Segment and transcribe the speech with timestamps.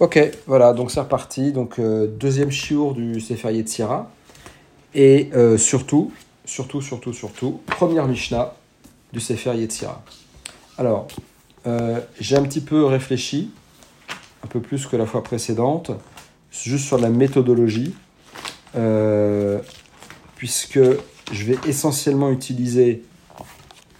[0.00, 1.52] Ok, voilà, donc c'est reparti.
[1.52, 4.10] Donc, euh, deuxième chiour du Sefer Yetzira.
[4.94, 6.12] Et euh, surtout,
[6.44, 8.54] surtout, surtout, surtout, première Mishnah
[9.12, 10.02] du Sefer Yetzira.
[10.76, 11.06] Alors,
[11.66, 13.50] euh, j'ai un petit peu réfléchi,
[14.42, 15.92] un peu plus que la fois précédente,
[16.50, 17.94] juste sur la méthodologie,
[20.36, 20.80] puisque
[21.30, 23.04] je vais essentiellement utiliser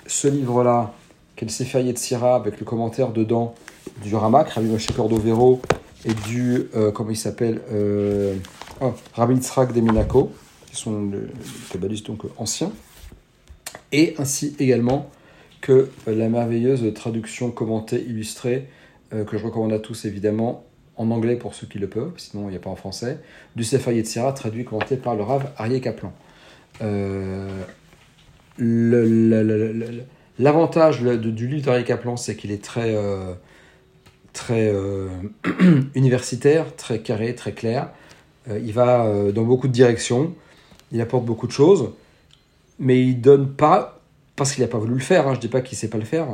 [0.07, 0.93] ce livre-là,
[1.37, 3.55] qui est le Sefer Yetzira, avec le commentaire dedans
[4.03, 5.63] du Ramak, Rabbi Moshe Cordovero,
[6.05, 8.35] et du, euh, comment il s'appelle, euh,
[8.81, 10.33] oh, Rabbi Yitzhak Deminako,
[10.67, 11.19] qui sont les
[11.71, 12.73] kabbalistes donc anciens,
[13.93, 15.11] et ainsi également
[15.61, 18.69] que euh, la merveilleuse traduction commentée illustrée,
[19.13, 20.65] euh, que je recommande à tous évidemment,
[20.97, 23.19] en anglais pour ceux qui le peuvent, sinon il n'y a pas en français,
[23.57, 26.13] du Sefer Yetzira, traduit commenté par le Rav Arié Kaplan.
[26.83, 27.49] Euh,
[30.39, 33.33] L'avantage du livre d'Arié Kaplan, c'est qu'il est très, euh,
[34.33, 35.09] très euh,
[35.95, 37.89] universitaire, très carré, très clair.
[38.51, 40.35] Euh, il va euh, dans beaucoup de directions,
[40.91, 41.91] il apporte beaucoup de choses,
[42.79, 44.01] mais il donne pas,
[44.37, 46.05] parce qu'il n'a pas voulu le faire, hein, je dis pas qu'il sait pas le
[46.05, 46.27] faire,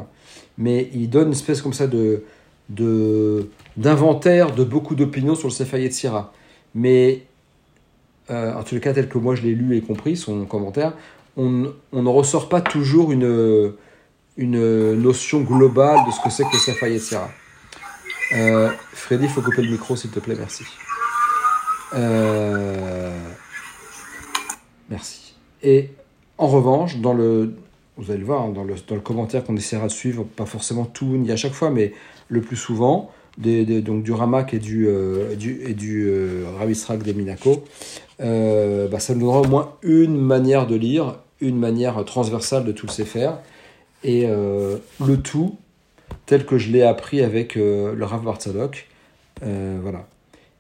[0.57, 2.25] mais il donne une espèce comme ça de
[2.71, 6.35] de- d'inventaire de, beaucoup d'opinions sur le Sefer Yetzira.
[6.75, 7.23] Mais
[8.29, 10.93] en tout cas, tel que moi je l'ai lu et compris, son commentaire,
[11.39, 13.73] on, on ne ressort pas toujours une,
[14.37, 17.31] une notion globale de ce que c'est que le Sefer Yetzira.
[18.33, 20.65] Euh, Freddy, il faut couper le micro, s'il te plaît, merci.
[21.95, 23.17] Euh,
[24.91, 25.35] merci.
[25.63, 25.91] Et
[26.37, 27.55] en revanche, dans le,
[27.97, 30.47] vous allez le voir, hein, dans le, dans le commentaire qu'on essaiera de suivre, pas
[30.47, 31.95] forcément tout ni à chaque fois, mais
[32.29, 37.15] le plus souvent, donc du Ramak et du, euh, du, et euh, Rav Yitzhak des
[37.15, 37.65] Minako,
[38.21, 42.73] euh, bah, ça nous donnera au moins une manière de lire, une manière transversale de
[42.73, 43.31] tout le Sefer,
[44.05, 45.57] et le tout
[46.27, 48.89] tel que je l'ai appris avec euh, le Rav Bartzadok,
[49.43, 50.07] euh, voilà,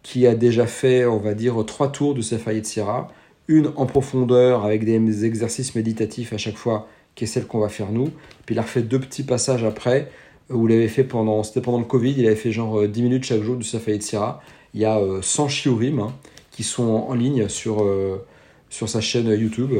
[0.02, 3.08] qui a déjà fait, on va dire, trois tours de Sefer Yetzira,
[3.48, 7.68] une en profondeur avec des exercices méditatifs à chaque fois, qui est celle qu'on va
[7.68, 8.10] faire nous,
[8.46, 10.08] puis il a refait deux petits passages après,
[10.50, 13.02] où il avait fait pendant, c'était pendant le Covid, il avait fait genre euh, 10
[13.02, 14.40] minutes chaque jour du Sefer Yetzira,
[14.74, 16.14] il y a euh, 100 shiurim hein,
[16.50, 18.24] qui sont en, ligne sur, euh,
[18.70, 19.72] sur sa chaîne YouTube,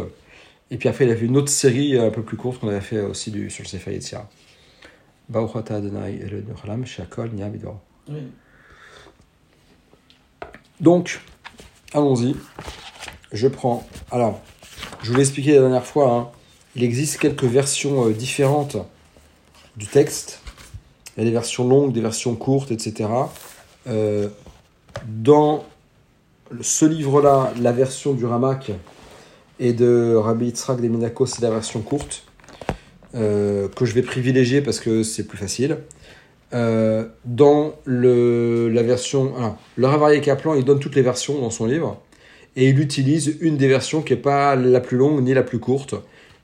[0.71, 2.81] et puis après il a fait une autre série un peu plus courte qu'on avait
[2.81, 4.29] fait aussi du, sur le Sefer Yetzira.
[8.09, 8.23] Oui.
[10.81, 11.21] Donc,
[11.93, 12.37] allons-y.
[13.33, 13.87] Je prends.
[14.11, 14.41] Alors,
[15.03, 16.29] je vous l'ai expliqué la dernière fois, hein,
[16.77, 18.77] il existe quelques versions euh, différentes
[19.77, 20.41] du texte.
[21.17, 23.11] Il y a des versions longues, des versions courtes, etc.
[23.87, 24.29] Euh,
[25.07, 25.65] dans
[26.61, 28.71] ce livre-là, la version du Ramak
[29.59, 32.25] et de Rabbi Yitzhak des Minako, c'est la version courte,
[33.15, 35.79] euh, que je vais privilégier parce que c'est plus facile.
[36.55, 39.37] Euh, dans le, la version.
[39.37, 42.01] Alors, le Ravarié Kaplan, il donne toutes les versions dans son livre
[42.57, 45.59] et il utilise une des versions qui n'est pas la plus longue ni la plus
[45.59, 45.95] courte.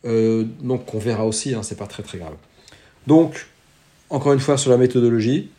[0.05, 2.35] Euh, donc, on verra aussi, hein, c'est pas très très grave.
[3.07, 3.47] Donc,
[4.11, 5.51] encore une fois, sur la méthodologie,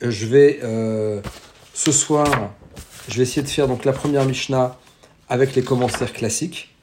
[0.00, 0.58] je vais
[1.74, 2.52] ce soir,
[3.08, 4.76] je vais essayer de faire donc la première Mishnah
[5.28, 6.74] avec les commentaires classiques.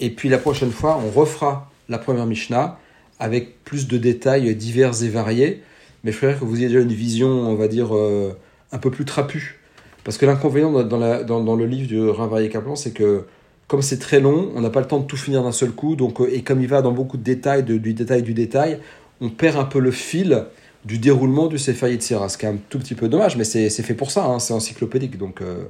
[0.00, 2.78] Et puis la prochaine fois, on refera la première Mishnah
[3.18, 5.62] avec plus de détails divers et variés.
[6.04, 8.36] Mais je préfère que vous ayez déjà une vision, on va dire, euh,
[8.72, 9.58] un peu plus trapue.
[10.04, 13.24] Parce que l'inconvénient dans, le livre du Ravarié Kaplan, c'est que
[13.66, 15.96] comme c'est très long, on n'a pas le temps de tout finir d'un seul coup.
[15.96, 18.78] Donc, euh, et comme il va dans beaucoup de détails, de- du détail du détail,
[19.20, 20.44] on perd un peu le fil
[20.84, 22.28] du déroulement du Sefer Yetzira.
[22.28, 24.54] Ce qui est un tout petit peu dommage, mais c'est fait pour ça, hein, c'est
[24.54, 25.18] encyclopédique.
[25.18, 25.64] Donc, euh,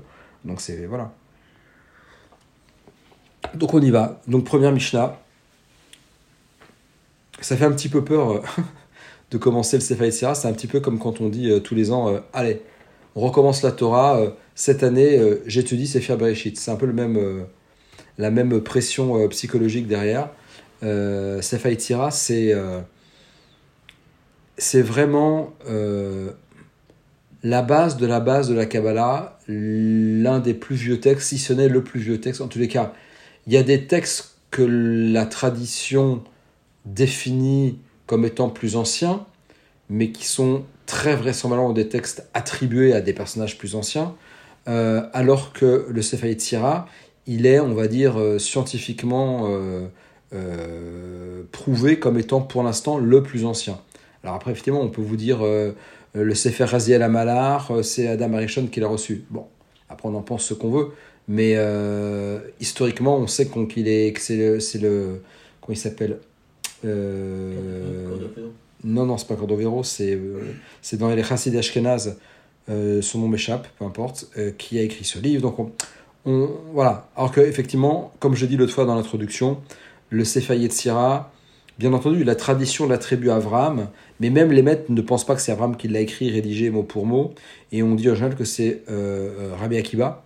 [0.45, 0.85] donc c'est.
[0.85, 1.13] Voilà.
[3.55, 4.21] Donc on y va.
[4.29, 5.19] Donc première Mishnah.
[7.41, 8.43] Ça fait un petit peu peur euh,
[9.31, 10.35] de commencer le Sefer Yetzira.
[10.35, 12.63] C'est un petit peu comme quand on dit euh, tous les ans, euh, allez,
[13.15, 14.21] on recommence la Torah.
[14.55, 16.59] cette année, j'étudie Sefer Bereshit.
[16.59, 17.47] C'est un peu le même,
[18.19, 20.29] la même pression psychologique derrière.
[20.83, 22.55] Euh, Yetzira, c'est
[24.59, 25.55] c'est vraiment
[27.43, 31.55] la base de la base de la Kabbalah, l'un des plus vieux textes, si ce
[31.55, 32.43] n'est le plus vieux texte.
[32.43, 32.93] En tous les cas,
[33.47, 36.23] il y a des textes que la tradition
[36.87, 39.27] définit comme étant plus anciens,
[39.91, 44.15] mais qui sont très vraisemblablement des textes attribués à des personnages plus anciens,
[44.69, 46.87] euh, alors que le Yetzira,
[47.27, 49.49] il est, on va dire, euh, scientifiquement
[50.33, 53.79] euh, prouvé comme étant pour l'instant le plus ancien.
[54.23, 55.39] Alors après, effectivement, on peut vous dire
[56.15, 59.25] le Sefer Raziel Amalar, c'est Adam Arishon qui l'a reçu.
[59.31, 59.47] Bon,
[59.89, 60.89] après on en pense ce qu'on veut,
[61.29, 61.57] mais
[62.61, 65.23] historiquement, on sait qu'il est, que c'est le, c'est le,
[65.61, 66.19] comment il s'appelle
[68.85, 70.41] Non, non, c'est pas Cordovero, c'est euh,
[70.83, 72.17] c'est dans les Chassid Ashkenaz.
[72.69, 75.43] euh, son nom m'échappe, peu importe, euh, qui a écrit ce livre.
[75.43, 75.59] Donc
[76.25, 77.09] on, voilà.
[77.17, 79.59] Alors que effectivement, comme je dis l'autre fois dans l'introduction,
[80.11, 81.33] le Sefer Yetzira,
[81.79, 83.89] bien entendu, la tradition l'attribue à Avram,
[84.21, 86.83] mais même les maîtres ne pensent pas que c'est Avram qui l'a écrit, rédigé mot
[86.83, 87.35] pour mot,
[87.73, 90.25] et on dit en général que c'est euh, Rabbi Akiba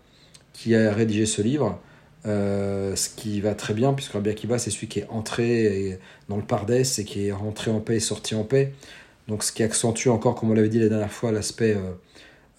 [0.52, 1.78] qui a rédigé ce livre.
[2.24, 6.42] Ce qui va très bien, puisque Rabbi Akiba, c'est celui qui est entré dans le
[6.42, 8.72] Pardès et qui est rentré en paix et sorti en paix.
[9.28, 11.76] Donc, ce qui accentue encore, comme on l'avait dit la dernière fois, l'aspect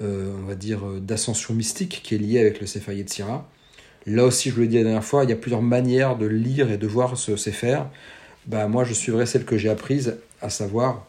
[0.02, 3.48] euh, on va dire, euh, d'ascension mystique qui est liée avec le Sefer Yetzira.
[4.08, 6.25] Là aussi, je vous l'ai dit la dernière fois, il y a plusieurs manières de
[6.25, 7.81] lire et de voir ce Sefer.
[8.48, 11.06] Bah, moi, je suivrai celle que j'ai apprise, à savoir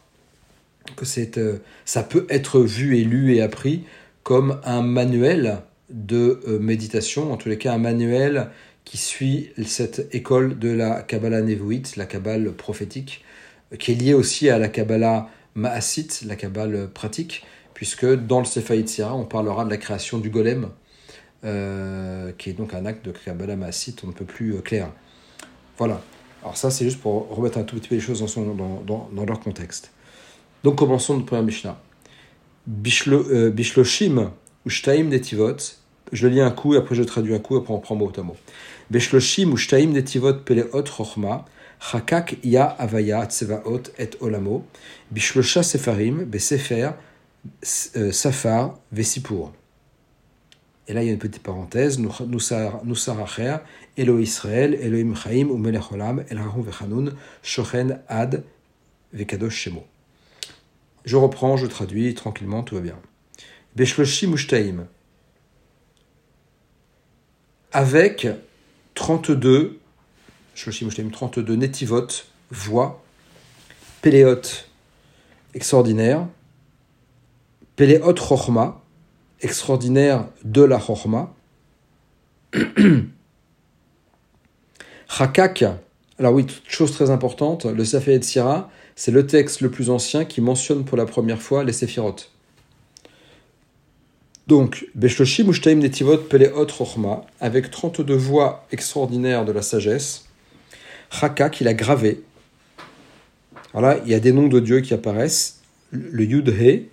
[0.97, 3.85] que c'est, euh, ça peut être vu et lu et appris
[4.25, 8.50] comme un manuel de méditation, en tous les cas un manuel
[8.84, 13.25] qui suit cette école de la Kabbalah Nevuit, la Kabbalah prophétique,
[13.79, 17.44] qui est liée aussi à la Kabbalah Maasit, la Kabbalah pratique,
[17.75, 20.70] puisque dans le Sefer Yetzira, on parlera de la création du golem,
[21.44, 24.90] euh, qui est donc un acte de Kabbalah Maasit, on ne peut plus euh, clair.
[25.79, 26.00] Voilà.
[26.43, 29.93] Alors ça, c'est juste pour remettre un tout petit peu les choses dans, leur contexte.
[30.64, 31.81] Donc commençons notre première Mishnah.
[32.69, 34.31] Euh, Bishloshim
[34.64, 35.56] ou Shtaim Netivot,
[36.12, 38.37] je lis un coup, après je traduis un coup, après on prend mot à mot.
[38.91, 41.44] Bishloshim ou Shtaim Netivot Peleot Chochma,
[41.81, 44.64] Chakak Ya Avaya Tsevaot et Olamo,
[45.11, 46.91] Bishlosha Sefarim, Besefer,
[47.97, 49.53] euh, Safar Vesipour.
[50.88, 51.99] Et là, il y a une petite parenthèse.
[51.99, 53.56] Nusaracher,
[53.97, 57.12] Elo Israël, Elohim Chaim, Umelech Olam, El Rahum Vechanun,
[57.43, 58.44] Shochen Ad,
[59.12, 59.85] Vekadosh Shemo.
[61.05, 62.99] Je reprends, je traduis tranquillement, tout va bien.
[63.77, 64.87] Beshloshim Mushtaim.
[67.73, 68.27] Avec
[68.95, 69.81] 32,
[70.55, 72.07] Shloshim Mushtaim, 32 netivot,
[72.51, 73.03] voix,
[74.03, 74.43] péléot,
[75.55, 76.27] extraordinaire,
[77.77, 78.83] Péléot Chochma,
[79.41, 81.35] extraordinaire de la Chochma.
[85.09, 85.65] Chakak,
[86.19, 90.41] alors oui, chose très importante, le Sefer Sira, c'est le texte le plus ancien qui
[90.41, 92.17] mentionne pour la première fois les Séphirot.
[94.53, 100.27] Donc, Beshloshim Ushtaim Netivot Péléot Chochma, avec 32 voix extraordinaires de la sagesse,
[101.11, 102.21] Chakak, il a gravé.
[103.73, 106.91] Voilà, il y a des noms de Dieu qui apparaissent, le Yud-He,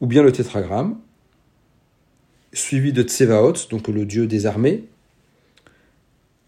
[0.00, 0.96] ou bien le tétragramme,
[2.52, 4.84] suivi de Tsevaot, donc le dieu des armées.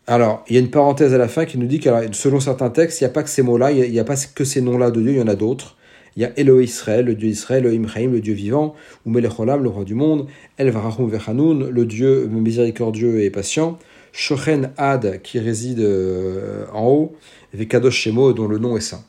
[0.06, 2.70] Alors, il y a une parenthèse à la fin qui nous dit que selon certains
[2.70, 4.92] textes, il n'y a pas que ces mots-là, il n'y a, pas que ces noms-là
[4.92, 5.76] de Dieu, il y en a d'autres.
[6.16, 8.74] Il y a Elohim le dieu Israël, Elohim le dieu vivant,
[9.04, 13.78] ou Melecholam, le roi du monde, El Varachum Vechanun, le dieu miséricordieux et patient,
[14.12, 17.16] Shochen Ad, qui réside euh, en haut,
[17.58, 19.02] et Kadosh Shemo, dont le nom est saint.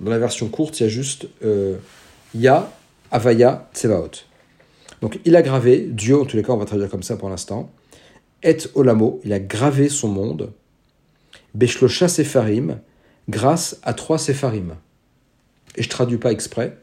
[0.00, 1.76] Dans la version courte, il y a juste euh,
[2.34, 2.70] Ya,
[3.10, 4.10] Avaya Tsevaot.
[5.00, 7.30] Donc il a gravé, Dieu, en tous les cas on va traduire comme ça pour
[7.30, 7.70] l'instant,
[8.42, 10.52] Et Olamo, il a gravé son monde,
[11.54, 12.80] Beshlosha Sefarim,
[13.28, 14.76] grâce à trois Sefarim.
[15.76, 16.76] Et je traduis pas exprès,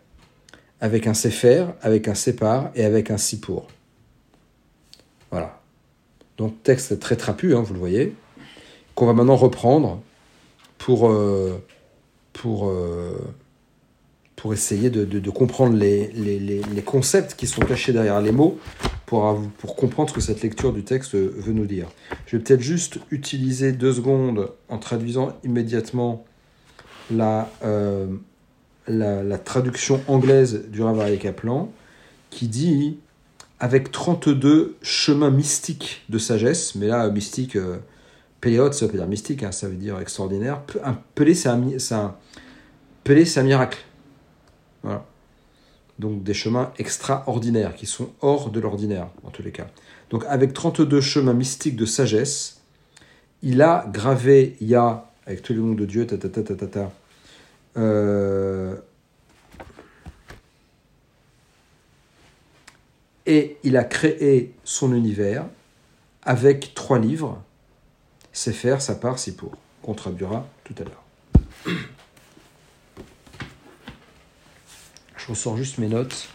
[0.79, 3.67] avec un Sefer, avec un Sépar et avec un Sipour.
[5.29, 5.61] Voilà.
[6.37, 8.15] Donc texte très trapu, hein, vous le voyez,
[8.95, 10.01] qu'on va maintenant reprendre
[10.77, 11.63] pour, euh,
[12.45, 13.17] euh,
[14.51, 18.59] essayer de, comprendre les, concepts qui sont cachés derrière les mots,
[19.05, 21.87] pour, pour comprendre ce que cette lecture du texte veut nous dire.
[22.25, 26.25] Je vais peut-être juste utiliser deux secondes en traduisant immédiatement
[27.11, 28.07] la, euh,
[28.97, 31.71] la, traduction anglaise du Rav Kaplan,
[32.29, 32.97] qui dit
[33.59, 37.77] avec 32 chemins mystiques de sagesse, mais là, mystique, euh,
[38.71, 40.61] ça veut dire mystique, hein, ça veut dire extraordinaire.
[40.83, 42.15] Un pelé, c'est un, un,
[43.05, 43.77] un miracle.
[44.83, 45.05] Voilà.
[45.99, 49.67] Donc des chemins extraordinaires, qui sont hors de l'ordinaire, en tous les cas.
[50.09, 52.61] Donc avec 32 chemins mystiques de sagesse,
[53.43, 56.91] il a gravé Ya, avec tous les noms de Dieu, ta ta ta ta, ta
[57.77, 58.50] euh,
[63.31, 65.45] et il a créé son univers
[66.21, 67.41] avec trois livres,
[68.33, 71.03] C'est faire sa part, c'est pour, qu'on traduira tout à l'heure.
[75.15, 76.27] Je ressors juste mes notes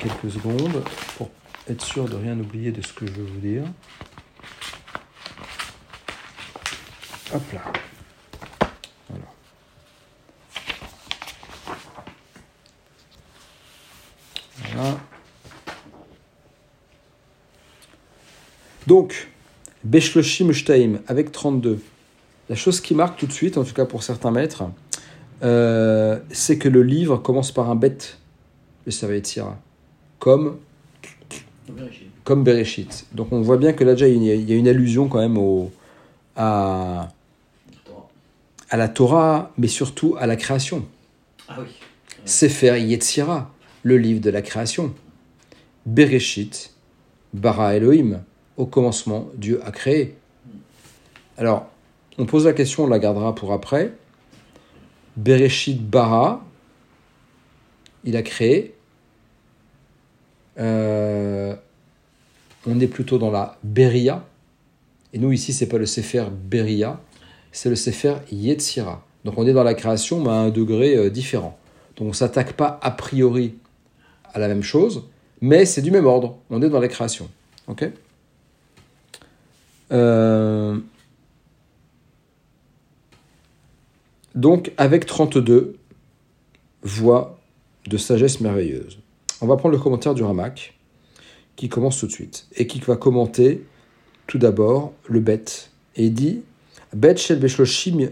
[0.00, 0.82] quelques secondes
[1.16, 1.30] pour
[1.68, 3.64] être sûr de rien oublier de ce que je veux vous dire.
[7.32, 7.62] Hop là.
[9.08, 9.24] Voilà.
[14.72, 14.98] Voilà.
[18.88, 19.28] Donc,
[19.84, 21.78] Beshloshim Shtaim avec 32.
[22.48, 24.62] La chose qui marque tout de suite, en tout cas pour certains maîtres,
[25.42, 28.16] euh, c'est que le livre commence par un bête,
[28.86, 29.58] le Sira,
[30.18, 30.56] comme
[32.24, 33.06] comme Bereshit.
[33.12, 35.06] Donc on voit bien que là déjà il y a- il y a une allusion
[35.08, 35.70] quand même au,
[36.36, 37.08] à,
[38.70, 40.86] à la Torah, mais surtout à la création.
[41.46, 41.66] Ah oui.
[42.24, 43.50] Sefer Yetzira,
[43.82, 44.94] le livre de la création.
[45.84, 46.72] Bereshit,
[47.34, 48.20] bara Elohim,
[48.58, 50.16] au commencement, Dieu a créé.
[51.38, 51.70] Alors,
[52.18, 53.92] on pose la question, on la gardera pour après.
[55.16, 56.44] Bereshit bara,
[58.04, 58.74] il a créé.
[60.58, 61.54] Euh,
[62.66, 64.24] on est plutôt dans la Beria.
[65.12, 67.00] Et nous, ici, c'est pas le Sefer Beria,
[67.52, 69.04] c'est le Sefer Yetzira.
[69.24, 71.56] Donc on est dans la création, mais à un degré euh, différent.
[71.96, 73.54] Donc on s'attaque pas a priori
[74.34, 75.04] à la même chose,
[75.40, 76.38] mais c'est du même ordre.
[76.50, 77.28] On est dans la création.
[77.68, 77.88] Ok?
[79.92, 80.78] Euh,
[84.38, 85.76] Donc avec 32
[86.82, 87.40] voix
[87.88, 89.00] de sagesse merveilleuse.
[89.40, 90.78] On va prendre le commentaire du Ramak,
[91.56, 93.64] qui commence tout de suite, et qui va commenter
[94.28, 95.44] tout d'abord le bet.
[95.96, 96.42] Et il dit
[96.94, 98.10] Bet shel beshloshim,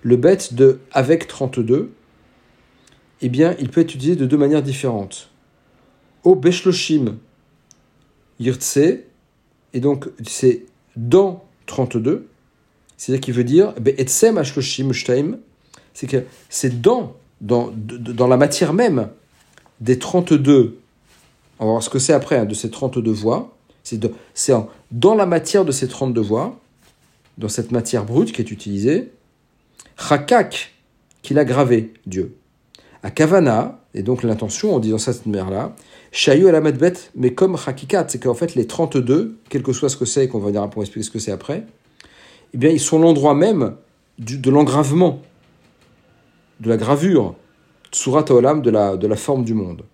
[0.00, 1.92] le bet de avec 32,
[3.20, 5.30] eh bien, il peut être utilisé de deux manières différentes.
[6.24, 7.18] Au beshloshim
[8.40, 8.78] yirtse,
[9.74, 10.64] et donc c'est
[10.96, 12.26] dans 32,
[12.96, 13.72] c'est-à-dire qu'il veut dire
[14.92, 15.38] shtaim,
[15.94, 19.08] c'est que c'est dans, dans, dans la matière même
[19.80, 20.78] des 32,
[21.58, 23.54] on va voir ce que c'est après, hein, de ces 32 voix,
[24.34, 26.58] c'est en- dans la matière de ces 32 voix,
[27.38, 29.12] dans cette matière brute qui est utilisée,
[29.98, 30.72] Chakak,
[31.22, 32.36] qu'il a gravé, Dieu.
[33.06, 35.76] À Kavana, et donc l'intention en disant ça cette manière-là,
[36.10, 39.96] Shayu al bet, mais comme Chakikat, c'est qu'en fait les 32, quel que soit ce
[39.96, 41.64] que c'est, et qu'on va dire pour expliquer ce que c'est après,
[42.52, 43.76] eh bien ils sont l'endroit même
[44.18, 45.22] de l'engravement,
[46.58, 47.36] de la gravure,
[47.92, 49.84] Surat Olam, de la, la forme du monde.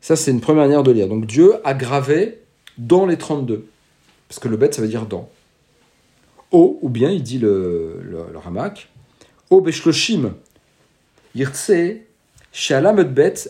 [0.00, 1.08] Ça, c'est une première manière de lire.
[1.08, 2.42] Donc Dieu a gravé
[2.78, 3.66] dans les 32.
[4.28, 5.28] Parce que le bet, ça veut dire dans.
[6.52, 10.34] O, ou bien, il dit le, le, le beshloshim,
[11.34, 12.02] yirtse,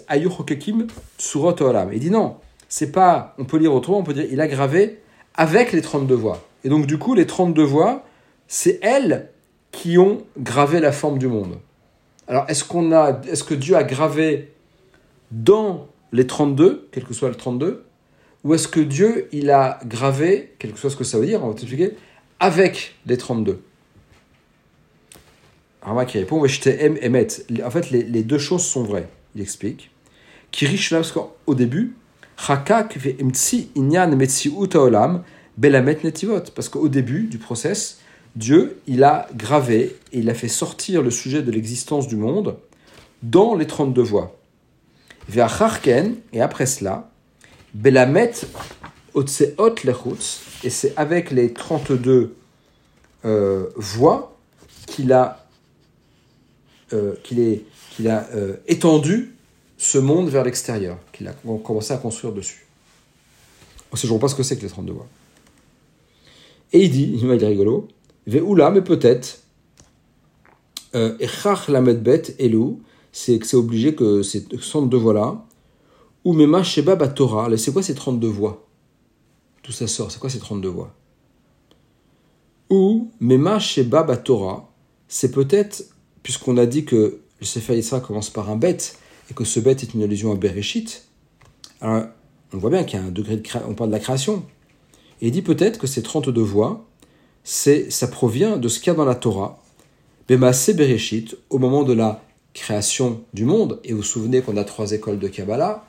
[0.09, 0.87] ayuchokekim,
[1.19, 1.93] surat olam.
[1.93, 2.37] Il dit non,
[2.69, 5.01] c'est pas, on peut lire autrement, on peut dire, il a gravé
[5.35, 6.47] avec les 32 voix.
[6.65, 8.05] Et donc, du coup, les 32 voix,
[8.49, 9.31] c'est elles
[9.73, 11.59] qui ont gravé la forme du monde.
[12.27, 12.65] Alors, est-ce
[13.31, 14.53] est-ce que Dieu a gravé
[15.31, 17.85] dans les 32, quel que soit le 32,
[18.45, 21.43] ou est-ce que Dieu, il a gravé, quel que soit ce que ça veut dire,
[21.45, 21.97] on va t'expliquer,
[22.41, 23.63] avec les 32
[25.85, 27.29] Rama qui répond, Weshtem emet.
[27.65, 29.09] En fait, les, deux choses sont vraies.
[29.35, 29.91] Il explique.
[30.63, 31.97] Là, parce qu'au début,
[32.37, 35.23] Chakak ve imtsi inyan metziut haolam
[35.57, 36.41] belamet netivot.
[36.55, 38.01] Parce qu'au début du process,
[38.37, 42.57] Dieu, il a gravé et il a fait sortir le sujet de l'existence du monde
[43.23, 44.37] dans les 32 voix.
[45.29, 47.11] Ve'acharken, et après cela,
[47.75, 48.33] belamet
[49.15, 52.35] otseot lechutz, et c'est avec les 32
[53.25, 54.37] euh, voix
[54.87, 55.44] qu'il a,
[56.93, 59.35] euh, qu'il a euh, étendu
[59.79, 61.33] ce monde vers l'extérieur, qu'il a
[61.65, 62.67] commencé à construire dessus.
[63.91, 65.07] On ne sait toujours pas ce que c'est que les 32 voix.
[66.73, 67.89] Et il dit, il est rigolo,
[68.27, 69.43] Ve'ula, mais peut-être,
[70.95, 72.77] euh, Echach lamed bet elu,
[73.13, 75.45] c'est que c'est obligé que ces 32 voix-là,
[76.25, 78.67] ou Mema Sheba Batora, c'est quoi ces 32 voix
[79.63, 80.93] Tout ça sort, c'est quoi ces 32 voix
[82.71, 84.71] Ou Mema Sheba Batora,
[85.07, 85.85] c'est peut-être,
[86.25, 88.99] puisqu'on a dit que le Sefer Yitzhak commence par un bête,
[89.31, 91.05] et que ce bête est une allusion à Bereshit,
[91.81, 92.07] alors
[92.53, 94.45] on voit bien qu'il y a un degré de création, on parle de la création.
[95.21, 96.85] Et il dit peut-être que ces 32 voix,
[97.45, 99.63] c'est, ça provient de ce qu'il y a dans la Torah,
[100.29, 102.23] Bemaase Bereshit, au moment de la
[102.55, 103.81] création du monde.
[103.85, 105.85] Et vous vous souvenez qu'on a trois écoles de Kabbalah.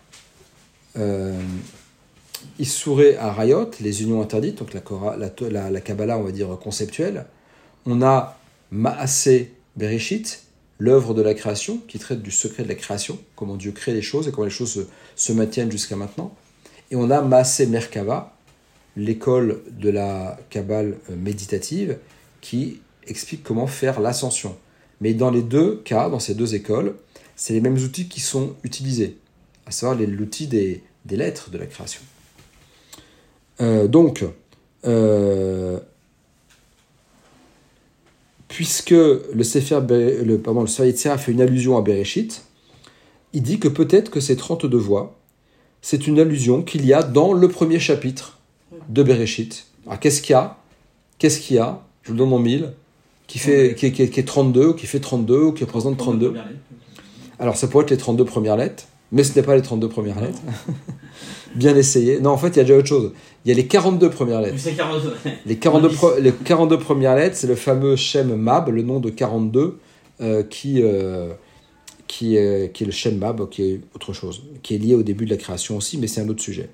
[0.98, 1.40] Euh,
[2.60, 7.26] Issouré à Rayot, les unions interdites, donc la, Korah- la, Kabbalah, on va dire conceptuelle.
[7.86, 8.38] On a
[8.72, 10.44] Maasé Bereshit,
[10.80, 14.02] l'œuvre de la création, qui traite du secret de la création, comment Dieu crée les
[14.02, 16.36] choses et comment les choses se, maintiennent jusqu'à maintenant.
[16.92, 18.36] Et on a Maasé Merkava,
[18.96, 21.98] l'école de la Kabbale euh, méditative,
[22.42, 24.56] qui explique comment faire l'ascension.
[25.02, 26.96] Mais dans les deux cas, dans ces deux écoles,
[27.36, 29.18] c'est les mêmes outils qui sont utilisés,
[29.66, 32.02] à savoir l'outil des, des lettres de la création.
[33.62, 34.24] Euh, donc,
[34.86, 35.80] euh,
[38.48, 42.44] puisque le Sefer, le, pardon, le Sefer fait une allusion à Bereshit,
[43.34, 45.16] il dit que peut-être que ces 32 voix,
[45.82, 48.40] c'est une allusion qu'il y a dans le premier chapitre
[48.90, 49.68] de Bereshit.
[49.86, 50.58] Alors qu'est-ce qu'il y a?
[51.20, 51.82] Qu'est-ce qu'il y a?
[52.04, 52.74] Je vous le donne en mille,
[53.28, 55.64] qui, fait, qui, est- qui est, qui est 32, ou qui fait 32, ou qui
[55.64, 56.34] représente 32.
[57.40, 60.20] Alors ça pourrait être les 32 premières lettres, Mais ce n'est pas les 32 premières
[60.22, 60.40] lettres.
[61.56, 62.20] Bien essayé.
[62.20, 63.12] Non, en fait, il y a déjà autre chose.
[63.46, 64.56] Il y a les 42 premières lettres.
[64.60, 65.14] C'est 42.
[65.46, 69.10] Les 42, pro- les 42 premières lettres, c'est le fameux Shem Mab, le nom de
[69.10, 69.78] 42,
[70.22, 71.30] euh, qui, euh,
[72.08, 75.04] qui, est, qui est le Shem Mab, qui est autre chose, qui est lié au
[75.04, 76.70] début de la création aussi, mais c'est un autre sujet.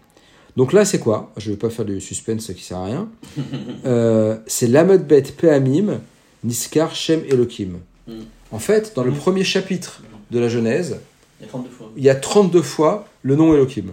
[0.57, 1.31] Donc là, c'est quoi?
[1.37, 3.09] Je ne vais pas faire du suspense qui sert à rien.
[3.85, 5.99] Euh, c'est Lamed Bet Peamim,
[6.43, 7.79] Niskar Shem Elohim.
[8.07, 8.11] Mm.
[8.51, 9.15] En fait, dans le Mm.
[9.15, 10.97] premier chapitre de la Genèse,
[11.39, 11.91] Il y a 32 fois.
[11.97, 13.91] il y a 32 fois le nom Elohim.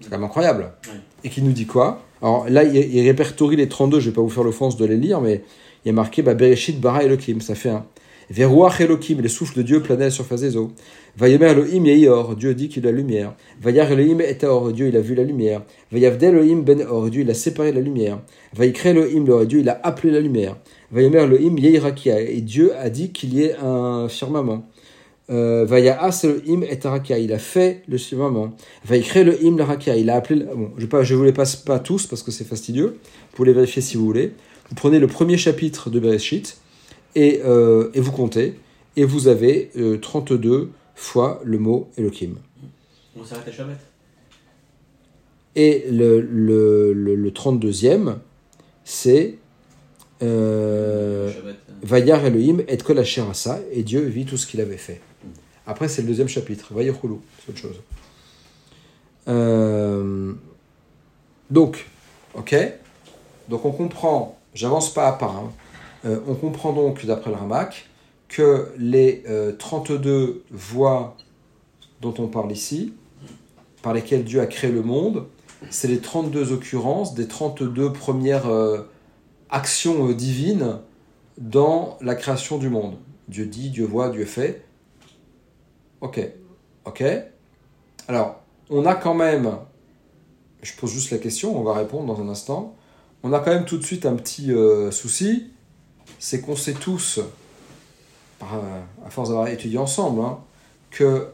[0.00, 0.72] C'est quand même incroyable.
[1.24, 2.02] Et qui nous dit quoi?
[2.22, 4.84] Alors là, il, il répertorie les 32, je ne vais pas vous faire l'offense de
[4.84, 5.42] les lire, mais
[5.84, 7.84] il y a marqué bah, Bereshit bara Elohim, ça fait un.
[8.30, 10.70] Veruach Elohim, les souffles de Dieu planaient à la surface des eaux.
[11.16, 13.34] Vayomer Elohim Yehior, Dieu dit qu'il a la lumière.
[13.60, 15.62] Vayar Elohim et Or, Dieu il a vu la lumière.
[15.90, 18.20] Vayavdel Elohim ben Or, Dieu il a séparé la lumière.
[18.54, 20.56] Vayikre Elohim le Dieu il a appelé la lumière.
[20.92, 24.68] Vayomer Elohim Yeirakia, et Dieu a dit qu'il y ait un firmament.
[25.30, 28.56] Euh, Vayaas Elohim et Arakia, il a fait le firmament.
[28.84, 30.44] Vaikre le hymne Rakia, il a appelé.
[30.44, 32.98] Bon, je ne vous les passe pas tous parce que c'est fastidieux.
[33.30, 34.32] Vous pouvez les vérifier si vous voulez.
[34.70, 36.58] Vous prenez le premier chapitre de Bereshit
[37.14, 38.54] et, euh, et vous comptez.
[38.96, 42.36] Et vous avez euh, 32 fois le mot Elohim.
[43.18, 43.78] On s'arrête à Shabbat.
[45.56, 48.16] Et le, le, le, le 32e,
[48.84, 49.36] c'est.
[50.22, 53.22] Euh, euh, Vayar Elohim et kol asher
[53.70, 55.00] et Dieu vit tout ce qu'il avait fait.
[55.68, 57.80] Après, c'est le deuxième chapitre, Vayachulu, c'est autre chose.
[59.28, 60.32] Euh,
[61.50, 61.86] donc,
[62.34, 62.56] ok
[63.50, 65.52] Donc on comprend, j'avance pas à pas, hein.
[66.06, 67.86] Euh, on comprend donc, d'après le Ramak,
[68.28, 71.16] que les euh, 32 voies
[72.00, 72.94] dont on parle ici,
[73.82, 75.26] par lesquelles Dieu a créé le monde,
[75.68, 78.88] c'est les 32 occurrences des 32 premières euh,
[79.50, 80.78] actions euh, divines
[81.36, 82.96] dans la création du monde.
[83.28, 84.64] Dieu dit, Dieu voit, Dieu fait.
[86.00, 86.20] Ok,
[86.84, 87.04] ok.
[88.06, 88.40] Alors,
[88.70, 89.58] on a quand même,
[90.62, 92.76] je pose juste la question, on va répondre dans un instant.
[93.22, 95.50] On a quand même tout de suite un petit euh, souci,
[96.18, 97.18] c'est qu'on sait tous,
[98.42, 100.38] euh, à force d'avoir étudié ensemble, hein,
[100.90, 101.28] que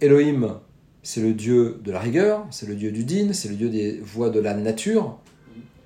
[0.00, 0.58] Elohim,
[1.02, 3.98] c'est le dieu de la rigueur, c'est le dieu du din, c'est le dieu des
[4.00, 5.18] voies de la nature.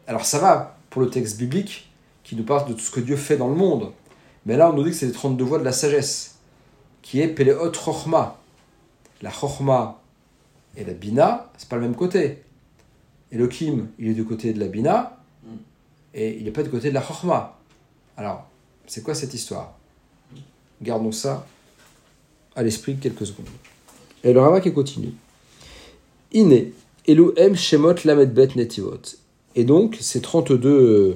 [0.07, 1.91] Alors ça va pour le texte biblique
[2.23, 3.93] qui nous parle de tout ce que Dieu fait dans le monde.
[4.47, 6.36] Mais là, on nous dit que c'est les 32 voies de la sagesse,
[7.07, 8.37] qui est Peleot Chochma.
[9.23, 10.03] La Chochma
[10.77, 12.43] et la Bina, c'est pas le même côté.
[13.31, 15.17] Elohim, il est du côté de la Bina,
[16.15, 17.59] et il n'est pas du côté de la Chochma.
[18.17, 18.51] Alors,
[18.89, 19.79] c'est quoi cette histoire?
[20.83, 21.47] Gardons ça
[22.57, 23.47] à l'esprit quelques secondes.
[24.25, 25.15] Et le Ramak continue.
[26.33, 26.73] Iné,
[27.07, 29.03] Elohim Shemot Lamed Bet Netivot.
[29.55, 31.15] Et donc, ces 32, euh,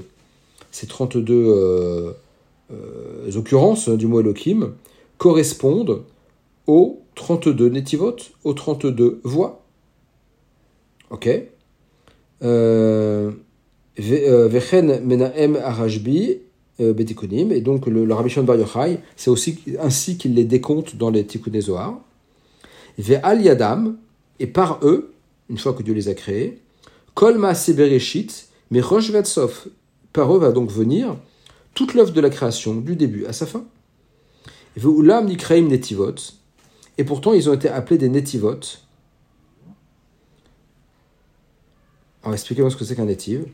[0.71, 2.13] ces 32 euh,
[2.71, 4.73] euh, occurrences du mot Elohim
[5.21, 6.05] correspondent
[6.67, 9.63] aux 32 Netivot, aux 32 voix.
[11.11, 11.29] Ok
[12.43, 13.31] Euh,
[14.01, 16.39] euh, Vechen Menahem Arashbi
[16.81, 17.53] euh, Betikonim.
[17.53, 21.11] Et donc, le, le Rabbi Shimon Bar Yochai, c'est aussi ainsi qu'il les décompte dans
[21.11, 22.01] les Tikkuné Zohar.
[22.99, 23.99] Ve'al Yadam,
[24.39, 25.13] et par eux,
[25.51, 26.63] une fois que Dieu les a créés,
[27.13, 29.69] Kol Maaseh Bereshit, mais Rosh Vatsof,
[30.15, 31.19] par eux va donc venir
[31.75, 33.67] toute l'œuvre de la création, du début à sa fin.
[34.77, 36.15] Ve'ulam Nikraim Netivot,
[36.99, 38.61] et pourtant ils ont été appelés des Netivot.
[42.23, 43.47] Alors expliquez-moi ce que c'est qu'un Netiv.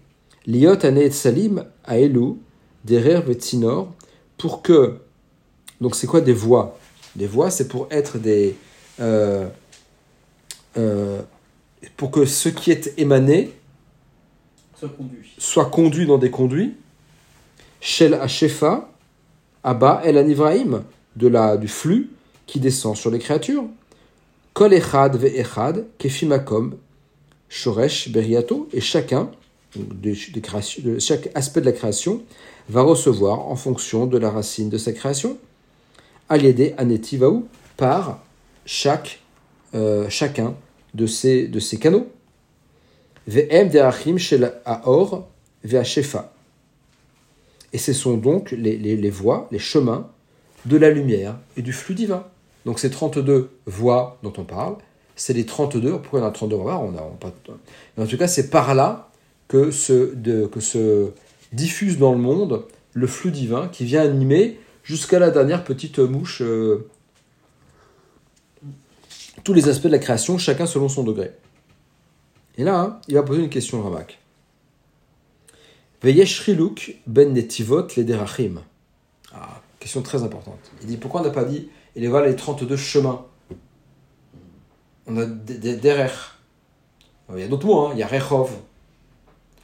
[0.47, 2.35] Liot Anet Salim Aelu,
[2.85, 3.93] Derer Vetzinor,
[4.39, 4.99] pour que.
[5.81, 6.79] Donc c'est quoi des voix?
[7.15, 8.57] Des voix, c'est pour être des.
[9.01, 9.49] euh,
[10.77, 11.23] euh,
[11.97, 13.53] pour que ce qui est émané
[14.75, 15.35] Soit conduit.
[15.39, 16.75] soit conduit dans des conduits.
[17.81, 18.91] Shel Hashefa,
[19.63, 20.83] Abba El Anivrahim,
[21.17, 22.11] de la, du flux
[22.47, 23.65] qui descend sur les créatures.
[24.53, 26.77] Kol Echad Ve Echad, Kefimakom,
[27.49, 29.31] Shoresh Beriato, et chacun,
[30.43, 32.23] créations, de chaque aspect de la création,
[32.69, 35.37] va recevoir en fonction de la racine de sa création,
[36.29, 38.25] Aliédé Anetivaou, par
[38.65, 39.21] chaque,
[39.75, 40.55] euh, chacun
[40.95, 42.09] de ces, de ces canaux.
[43.29, 45.29] Ve'em de'achim shel Aor
[45.65, 46.33] ve'ashefa.
[47.73, 50.11] Et ce sont donc les, les, les voies, les chemins
[50.67, 52.25] de la lumière et du flux divin.
[52.65, 54.77] Donc ces 32 voies dont on parle,
[55.15, 57.33] c'est les 32, pourquoi il en a 32 voies on a, on pas,
[57.97, 59.11] Mais En tout cas, c'est par là
[59.49, 61.13] que se,
[61.53, 66.43] diffuse dans le monde le flux divin qui vient animer jusqu'à la dernière petite mouche
[66.43, 66.89] euh,
[69.45, 71.33] tous les aspects de la création, chacun selon son degré.
[72.59, 74.19] Et là, hein, il va poser une question, Ramak.
[76.03, 78.57] Veyesh Riluk ben netivot lederachim.
[78.59, 78.76] Ah,
[79.87, 80.59] question très importante.
[80.83, 83.25] Il dit pourquoi on n'a pas dit, les voilà les 32 chemins?
[85.07, 86.11] On a derer.
[87.33, 87.91] Il y a d'autres mots, hein.
[87.93, 88.51] il y a rechov.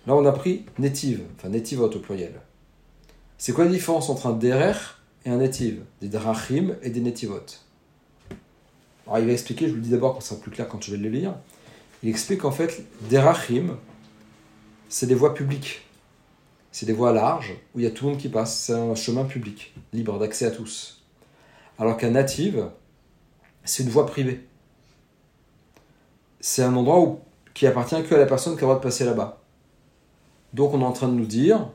[0.06, 2.40] Là, on a pris netiv, enfin netivot au pluriel.
[3.36, 4.78] C'est quoi la différence entre un derer
[5.24, 7.40] et un netiv Des derachim et des netivot.
[9.06, 10.80] Alors, il va expliquer, je vous le dis d'abord, quand ça sera plus clair quand
[10.80, 11.34] je vais le lire.
[12.04, 13.76] Il explique en fait, derachim,
[14.88, 15.82] c'est des voies publiques.
[16.72, 18.58] C'est des voies larges où il y a tout le monde qui passe.
[18.58, 21.04] C'est un chemin public, libre d'accès à tous.
[21.78, 22.70] Alors qu'un native,
[23.64, 24.46] c'est une voie privée.
[26.40, 27.20] C'est un endroit
[27.54, 29.42] qui appartient que à la personne qui a le droit de passer là-bas.
[30.54, 31.68] Donc on est en train de nous dire,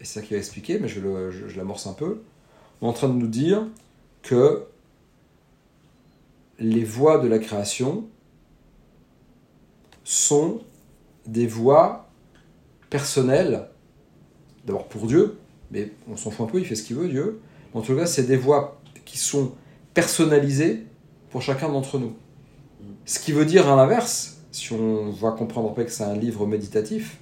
[0.00, 1.00] et c'est ça qu'il va expliquer, mais je,
[1.30, 2.22] je l'amorce un peu,
[2.80, 3.66] on est en train de nous dire
[4.22, 4.66] que
[6.58, 8.04] les voies de la création
[10.04, 10.60] sont
[11.26, 12.08] des voies
[12.90, 13.68] personnelles,
[14.66, 15.38] d'abord pour Dieu,
[15.70, 17.40] mais on s'en fout un peu, il fait ce qu'il veut, Dieu.
[17.72, 19.52] En tout cas, c'est des voies qui sont
[19.92, 20.84] personnalisées
[21.30, 22.14] pour chacun d'entre nous.
[23.04, 26.46] Ce qui veut dire à l'inverse, si on va comprendre après que c'est un livre
[26.46, 27.18] méditatif,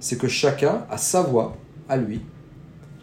[0.00, 1.56] c'est que chacun a sa voie
[1.88, 2.20] à lui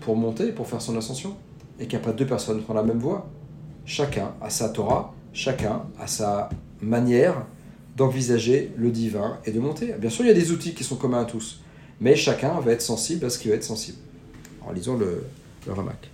[0.01, 1.35] pour monter, pour faire son ascension.
[1.79, 3.29] Et qu'il n'y a pas deux personnes qui ont la même voie.
[3.85, 6.49] Chacun a sa Torah, chacun a sa
[6.81, 7.45] manière
[7.95, 9.93] d'envisager le divin et de monter.
[9.97, 11.61] Bien sûr, il y a des outils qui sont communs à tous,
[12.01, 13.97] mais chacun va être sensible à ce qui va être sensible.
[14.61, 15.23] Alors, lisons le,
[15.67, 16.09] le ramak.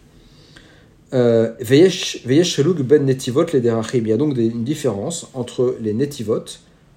[1.12, 4.00] Veyesh shelug ben netivot les derachim.
[4.00, 6.46] Il y a donc une différence entre les netivot,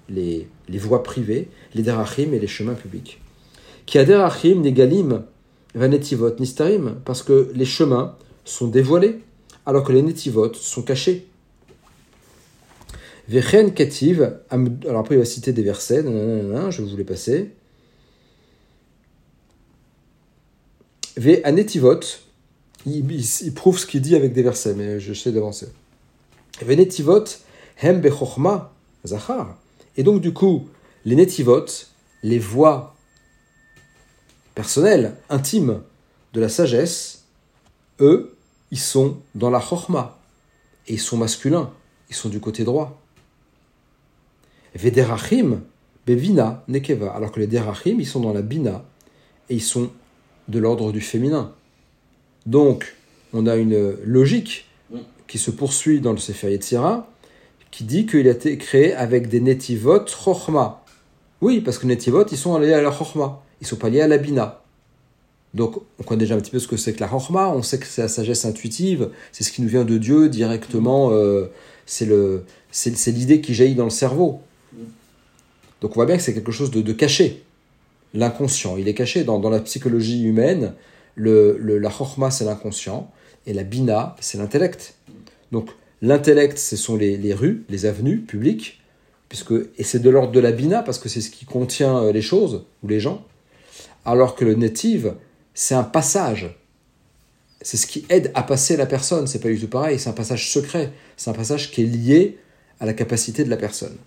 [0.09, 3.21] les, les voies privées, les derachim et les chemins publics.
[3.85, 5.23] Qui a derachim negalim
[5.75, 9.19] va netivot nistarim, parce que les chemins sont dévoilés,
[9.65, 11.27] alors que les netivot sont cachés.
[13.29, 17.51] Vechen ketiv, alors après il va citer des versets, je vous les passer.
[21.19, 21.41] Ve
[22.85, 25.67] il, prouve ce qu'il dit avec des versets, mais je sais d'avancer.
[26.61, 27.25] Ve netivot,
[27.81, 28.71] hem bechochma,
[29.05, 29.57] zachar.
[29.97, 30.69] Et donc du coup,
[31.03, 31.65] les netivot,
[32.23, 32.95] les voix
[34.55, 35.81] personnelles, intimes
[36.31, 37.25] de la sagesse,
[37.99, 38.37] eux,
[38.71, 40.17] ils sont dans la chochma.
[40.87, 41.69] Et ils sont masculins,
[42.09, 43.01] ils sont du côté droit.
[44.73, 45.63] Vederachim,
[46.07, 47.11] bevina, nekeva.
[47.11, 48.85] Alors que les derachim, ils sont dans la bina,
[49.49, 49.91] et ils sont
[50.49, 51.53] de l'ordre du féminin.
[52.45, 52.95] Donc,
[53.33, 54.65] on a une logique
[55.27, 57.07] qui se poursuit dans le Sefer Yetzira,
[57.71, 60.83] qui dit qu'il a été créé avec des netivot chochma.
[61.41, 64.07] Oui, parce que netivot, ils sont liés à la chochma, ils sont pas liés à
[64.07, 64.63] la bina.
[65.53, 67.79] Donc, on connaît déjà un petit peu ce que c'est que la chochma, on sait
[67.79, 71.51] que c'est la sagesse intuitive, c'est ce qui nous vient de Dieu directement, euh,
[71.85, 72.07] c'est
[73.11, 74.41] l'idée qui jaillit dans le cerveau.
[75.81, 77.43] Donc, on voit bien que c'est quelque chose de, de caché.
[78.13, 80.73] L'inconscient, il est caché dans, la psychologie humaine.
[81.15, 83.11] Le, la chochma, c'est l'inconscient,
[83.45, 84.95] et la bina, c'est l'intellect.
[85.51, 85.69] Donc,
[86.01, 88.81] l'intellect, ce sont les, rues, les avenues publiques,
[89.27, 92.11] puisque, et c'est de l'ordre de la bina, parce que c'est ce qui contient euh,
[92.11, 93.25] les choses, ou les gens,
[94.05, 95.13] alors que le native,
[95.53, 96.55] c'est un passage.
[97.61, 100.13] C'est ce qui aide à passer la personne, c'est pas du tout pareil, c'est un
[100.13, 102.37] passage secret, c'est un passage qui est lié
[102.79, 103.97] à la capacité de la personne.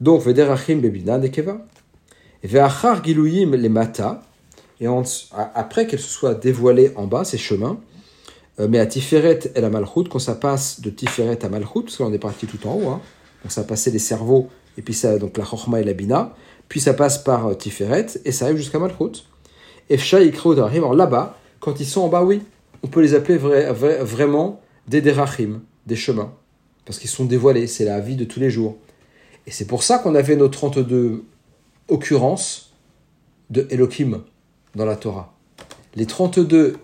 [0.00, 1.66] Donc, Vederachim bebina nekeva,
[2.44, 4.22] Ve'achar giluyim les mata,
[4.80, 4.86] et
[5.54, 7.78] après qu'elle se soit dévoilée en bas, ces chemins,
[8.60, 11.96] euh, mais à Tiferet et la Malchut, quand ça passe de Tiferet à Malchut, parce
[11.96, 13.00] qu'on est parti tout en haut, hein,
[13.42, 16.34] donc ça passait les cerveaux, et puis ça, donc la Chochma et la Bina,
[16.68, 19.24] puis ça passe par euh, Tiferet, et ça arrive jusqu'à Malchut.
[19.90, 22.42] Efsha Ikro Darachim, alors là-bas, quand ils sont en bas, oui,
[22.84, 26.32] on peut les appeler vra- vra- vraiment des Derachim, des chemins,
[26.84, 28.76] parce qu'ils sont dévoilés, c'est la vie de tous les jours.
[29.46, 31.24] Et c'est pour ça qu'on avait nos 32
[31.88, 32.72] occurrences
[33.50, 34.22] de Elohim
[34.74, 35.34] dans la Torah.
[35.94, 36.76] Les 32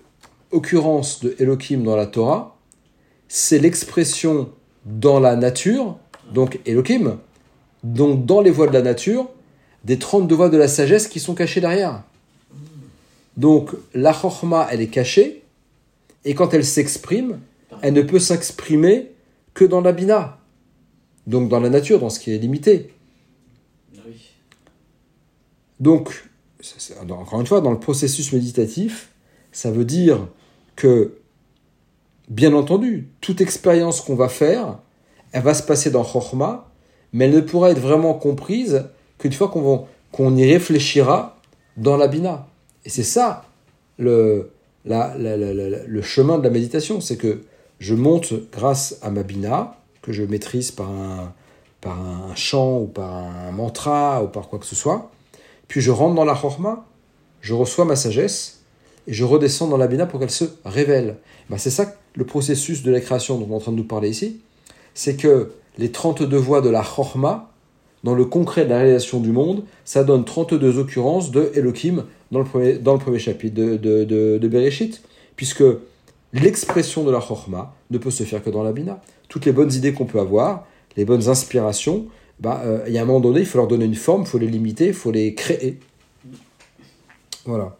[0.50, 2.56] occurrences de Elohim dans la Torah,
[3.28, 4.50] c'est l'expression
[4.84, 5.96] dans la nature,
[6.32, 7.18] donc Elohim,
[7.82, 9.28] donc dans les voies de la nature,
[9.84, 12.02] des 32 voies de la sagesse qui sont cachées derrière.
[13.36, 15.42] Donc la Chochma, elle est cachée,
[16.24, 17.40] et quand elle s'exprime,
[17.82, 19.10] elle ne peut s'exprimer
[19.52, 20.38] que dans la Bina,
[21.26, 22.93] donc dans la nature, dans ce qui est limité.
[25.80, 26.28] Donc,
[27.10, 29.10] encore une fois, dans le processus méditatif,
[29.52, 30.26] ça veut dire
[30.76, 31.18] que,
[32.28, 34.78] bien entendu, toute expérience qu'on va faire,
[35.32, 36.70] elle va se passer dans Chokhmah,
[37.12, 38.84] mais elle ne pourra être vraiment comprise
[39.18, 41.36] qu'une fois qu'on y réfléchira
[41.76, 42.46] dans la Bina.
[42.84, 43.44] Et c'est ça
[43.98, 44.50] le,
[44.84, 47.42] la- le chemin de la méditation, c'est que
[47.78, 51.32] je monte grâce à ma Bina, que je maîtrise par un,
[51.80, 55.10] par un chant ou par un mantra ou par quoi que ce soit,
[55.68, 56.86] puis je rentre dans la Chorma,
[57.40, 58.64] je reçois ma sagesse,
[59.06, 61.16] et je redescends dans la Bina pour qu'elle se révèle.
[61.50, 63.84] Ben, c'est ça le processus de la création dont on est en train de nous
[63.84, 64.40] parler ici.
[64.94, 67.50] C'est que les 32 voies de la Chorma,
[68.02, 72.38] dans le concret de la réalisation du monde, ça donne 32 occurrences de Elohim dans
[72.38, 75.02] le premier, dans le premier chapitre de, de, de, de Bereshit,
[75.36, 75.64] puisque
[76.32, 79.00] l'expression de la Chorma ne peut se faire que dans la Bina.
[79.28, 82.06] Toutes les bonnes idées qu'on peut avoir, les bonnes inspirations,
[82.44, 84.26] bah, euh, il y a un moment donné, il faut leur donner une forme, il
[84.26, 85.80] faut les limiter, il faut les créer.
[87.46, 87.74] Voilà.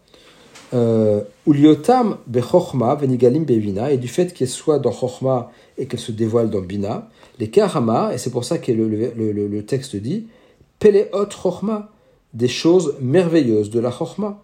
[0.72, 6.12] Euh, Uliotam bechorma venigalim bevina, et du fait qu'elle soit dans chorma et qu'elle se
[6.12, 10.28] dévoile dans bina, les karama, et c'est pour ça que le, texte dit,
[10.78, 11.90] peleot chorma,
[12.32, 14.42] des choses merveilleuses de la chorma.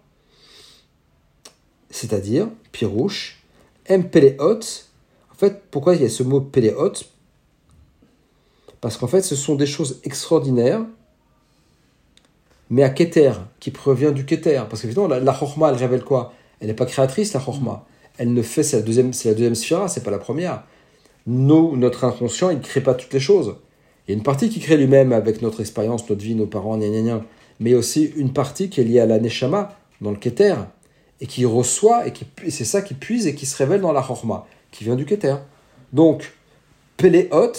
[1.89, 3.41] C'est-à-dire, pirouche,
[3.89, 4.59] em peleot,
[5.31, 6.93] en fait, pourquoi il y a ce mot peleot
[8.81, 10.81] Parce qu'en fait, ce sont des choses extraordinaires,
[12.71, 14.63] mais à Keter, qui provient du Keter.
[14.69, 16.33] Parce que évidemment, la, la Chorma, elle révèle quoi?
[16.59, 17.85] Elle n'est pas créatrice, la Chorma.
[18.17, 19.55] Elle ne fait, c'est la deuxième, c'est la deuxième
[19.87, 20.63] c'est pas la première.
[21.27, 23.55] Nous, notre inconscient, il ne crée pas toutes les choses.
[24.07, 26.77] Il y a une partie qui crée lui-même avec notre expérience, notre vie, nos parents,
[26.77, 27.21] gna gna gna.
[27.59, 30.55] Mais aussi une partie qui est liée à la Neshama, dans le Keter,
[31.19, 34.01] et qui reçoit, et, qui, c'est ça qui puise et qui se révèle dans la
[34.01, 35.35] Chorma, qui vient du Keter.
[35.93, 36.33] Donc,
[36.97, 37.51] Péléot,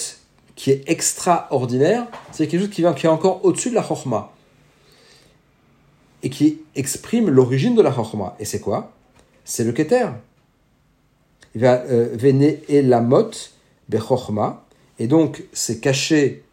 [0.55, 4.33] qui est extraordinaire, c'est quelque chose qui vient, qui est encore au-dessus de la Chorma
[6.23, 8.37] et qui exprime l'origine de la Chorma.
[8.39, 8.93] Et c'est quoi?
[9.45, 10.07] C'est le Keter.
[11.55, 13.31] Il va venir et la mot
[13.89, 14.65] bechorma.
[14.99, 16.45] Et donc, c'est caché.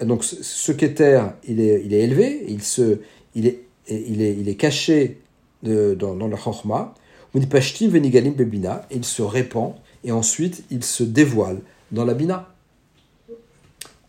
[0.00, 2.98] Donc, ce Keter, il est, élevé, il, se,
[3.34, 5.20] il, est, il, est, il est caché
[5.62, 6.94] dans, la Chorma.
[7.34, 8.86] Venigalim bebina.
[8.90, 9.74] Il se répand.
[10.04, 11.60] Et ensuite, il se dévoile
[11.92, 12.51] dans la Bina.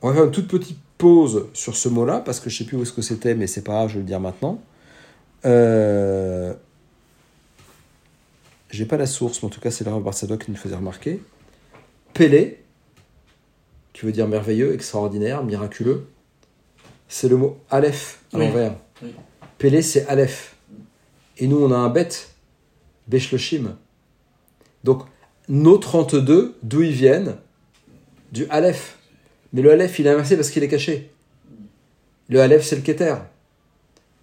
[0.04, 2.66] On va faire une toute petite pause sur ce mot-là, parce que je ne sais
[2.66, 4.62] plus où est-ce que c'était, mais c'est pas grave, je vais le dire maintenant.
[5.46, 6.54] Euh...
[8.70, 11.22] J'ai pas la source, mais en tout cas, c'est Barsadoc qui nous faisait remarquer.
[12.14, 12.62] Pélé,
[13.94, 16.08] qui veut dire merveilleux, extraordinaire, miraculeux,
[17.08, 18.48] c'est le mot Aleph à Oui.
[18.48, 18.76] l'envers.
[19.02, 19.14] Oui.
[19.58, 20.56] Pélé, c'est Aleph.
[21.38, 22.32] Et nous, on a un bête,
[23.08, 23.78] Beshloshim.
[24.84, 25.04] Donc,
[25.48, 27.38] nos 32, d'où ils viennent?
[28.34, 28.98] Du Aleph.
[29.54, 31.12] Mais le Aleph, il est inversé parce qu'il est caché.
[32.30, 33.16] Le Aleph, c'est le Keter.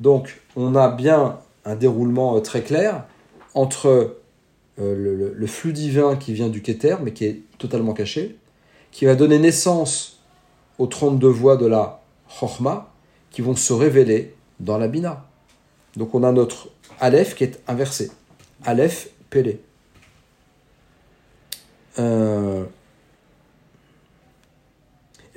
[0.00, 3.04] Donc, on a bien un déroulement euh, très clair
[3.54, 4.16] entre
[4.80, 8.36] euh, le, flux divin qui vient du Keter, mais qui est totalement caché,
[8.90, 10.20] qui va donner naissance
[10.78, 12.90] aux 32 voix de la Chochma,
[13.30, 15.26] qui vont se révéler dans la Bina.
[15.96, 18.10] Donc, on a notre Aleph qui est inversé.
[18.64, 19.60] Aleph, Pélé.
[21.98, 22.64] Euh,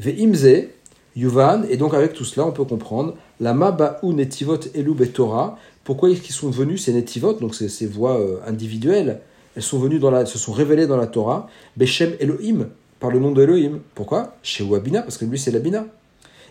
[0.03, 0.67] Ve'imze,
[1.15, 5.57] Yuvan, et donc avec tout cela, on peut comprendre la Maba'u Netivot Elu Betorah.
[5.83, 9.19] Pourquoi est-ce qu'ils sont venus, ces Netivot, donc ces, voix euh, individuelles,
[9.55, 13.19] elles sont venues dans la, se sont révélées dans la Torah, Beshem Elohim, par le
[13.19, 13.79] nom d'Elohim.
[13.95, 14.35] Pourquoi?
[14.43, 15.85] Chez Wabina, parce que lui c'est la Bina.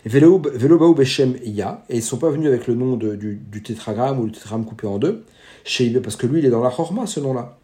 [0.05, 4.19] Velo Baou Beshem Ya, et ils ne sont pas venus avec le nom du, tétragramme
[4.19, 5.23] ou le tétragramme coupé en deux,
[5.63, 7.57] chez parce que lui il est dans la Chorma, ce nom-là.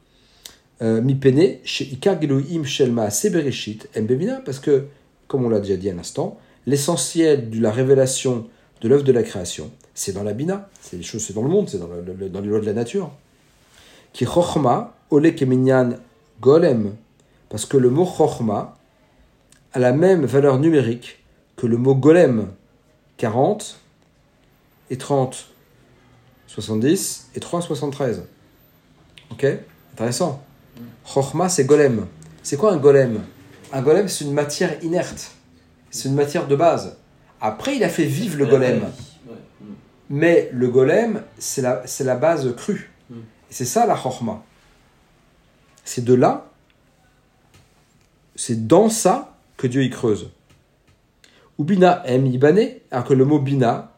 [0.81, 4.85] Euh, Mipene, chez Ikar Elohim Shelma Sebereshit, Mbebina, parce que,
[5.29, 8.47] comme on l'a déjà dit à l'instant, l'essentiel de la révélation
[8.81, 11.49] de l'œuvre de la création, c'est dans la Bina, c'est les choses, c'est dans le
[11.49, 13.11] monde, c'est dans, le- le- dans les lois de la nature.
[14.11, 15.91] Qui Chochma, Ole Keminyan
[16.41, 16.95] Golem,
[17.49, 18.75] parce que le mot Chochma
[19.73, 21.23] a la même valeur numérique
[21.55, 22.47] que le mot Golem,
[23.17, 23.77] 40
[24.89, 25.45] et 30,
[26.47, 28.23] 70 et 3, 73.
[29.31, 29.45] Ok?
[29.93, 30.41] Intéressant.
[31.05, 32.07] Chochma, c'est Golem.
[32.41, 33.21] C'est quoi un Golem?
[33.71, 35.31] Un Golem, c'est une matière inerte.
[35.91, 36.97] C'est une matière de base.
[37.41, 38.79] Après, il a fait vivre le golem.
[38.79, 39.65] Mm.
[40.09, 42.91] Mais le golem, c'est la, c'est la base crue.
[43.09, 43.15] Mm.
[43.17, 44.43] Et c'est ça la chorma.
[45.85, 46.49] C'est de là,
[48.35, 50.31] c'est dans ça que Dieu y creuse.
[51.57, 53.91] Ou bina m ibané, alors que le mot bina,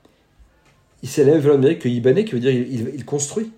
[1.04, 3.52] il valeur numérique que ibané, qui veut dire il, il- il construit.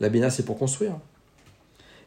[0.00, 0.98] La bina, c'est pour construire.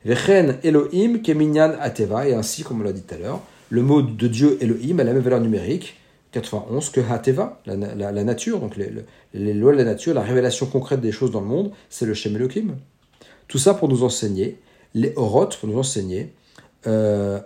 [0.05, 4.01] Vechen Elohim keminyan ateva, et ainsi, comme on l'a dit tout à l'heure, le mot
[4.03, 5.97] de Dieu Elohim a la même valeur numérique,
[6.31, 7.75] 91, que hateva, la,
[8.11, 8.91] la- nature, donc les,
[9.33, 12.13] les- lois de la nature, la révélation concrète des choses dans le monde, c'est le
[12.13, 12.75] Shem Elohim.
[13.47, 14.59] Tout ça pour nous enseigner,
[14.93, 16.33] les Orot, pour nous enseigner,
[16.87, 17.39] euh,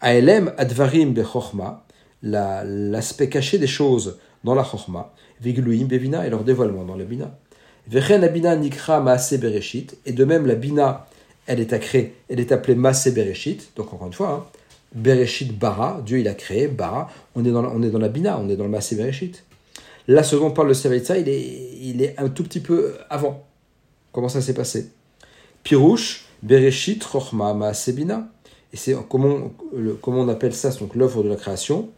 [0.00, 1.84] Advarim Bechorma,
[2.22, 7.04] la- l'aspect caché des choses dans la Chorma, Vigluim Bevina et leur dévoilement dans la
[7.04, 7.38] Bina.
[7.88, 9.32] Vechen Abina Nikra Maase
[10.06, 11.06] et de même la Bina,
[11.46, 14.58] elle est, accrée, elle est appelée Maase Bereshit, donc encore une fois, hein,
[14.94, 18.08] Bereshit Bara, Dieu il a créé, Bara, on est dans la, on est dans la
[18.08, 19.44] Bina, on est dans le Maase Bereshit.
[20.08, 23.44] Là, ce dont parle le Sevaïtza, il est, il est un tout petit peu avant.
[24.12, 24.90] Comment ça s'est passé?
[25.64, 28.28] Pirouche, Bereshit, Rochma, Maase Bina.
[28.72, 29.52] et c'est comment,
[30.00, 31.90] comment on appelle ça, donc l'œuvre de la création,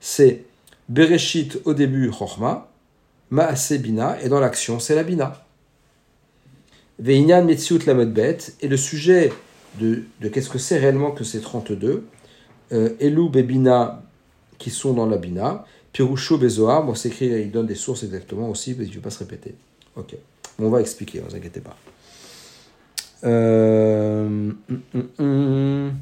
[0.00, 0.44] c'est
[0.88, 2.68] Bereshit au début, Chorma,
[3.30, 5.43] Maase Bina, et dans l'action, c'est la Bina.
[6.98, 9.32] Veinyan Metziut Lamodbet, et le sujet
[9.80, 12.04] de, de qu'est-ce que c'est réellement que ces 32,
[12.72, 14.02] euh, Elou Bebina,
[14.58, 18.48] qui sont dans la Bina, Pirusho Bezoar, bon, c'est écrit, il donne des sources exactement
[18.48, 19.54] aussi, mais je ne vais pas se répéter.
[19.96, 20.16] Ok,
[20.58, 21.76] on va expliquer, ne vous inquiétez pas.
[23.24, 24.56] Euh, hum,
[24.94, 25.92] hum, hum.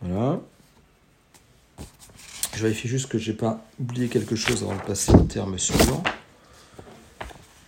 [0.00, 0.40] Voilà.
[2.58, 6.02] Je vérifie juste que j'ai pas oublié quelque chose avant de passer au terme suivant.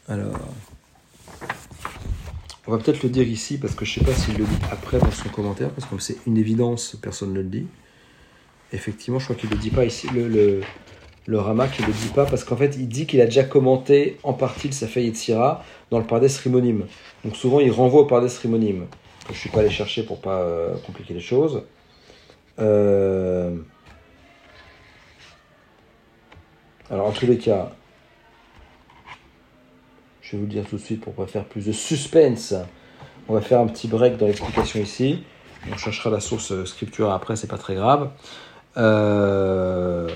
[0.09, 0.35] Alors,
[2.66, 4.98] on va peut-être le dire ici parce que je sais pas s'il le dit après
[4.98, 7.68] dans son commentaire parce que c'est une évidence, personne ne le dit.
[8.72, 10.09] Effectivement, je crois qu'il le dit pas ici.
[10.12, 10.61] Le, le,
[11.29, 14.18] le Rama qui le dit pas parce qu'en fait, il dit qu'il a déjà commenté
[14.24, 16.87] en partie le Safei Yetzira dans le Pardes Rimonim.
[17.24, 18.87] Donc souvent, il renvoie au Pardes Rimonim.
[19.33, 21.62] Je suis pas allé chercher pour pas euh, compliquer les choses.
[22.59, 23.57] Euh,
[26.90, 27.70] Alors, en tous les cas,
[30.20, 32.55] je vais vous le dire tout de suite pour pas faire plus de suspense.
[33.29, 35.24] On va faire un petit break dans l'explication ici.
[35.70, 38.11] On cherchera la source euh, scripture après, c'est pas très grave.
[38.76, 40.09] Euh,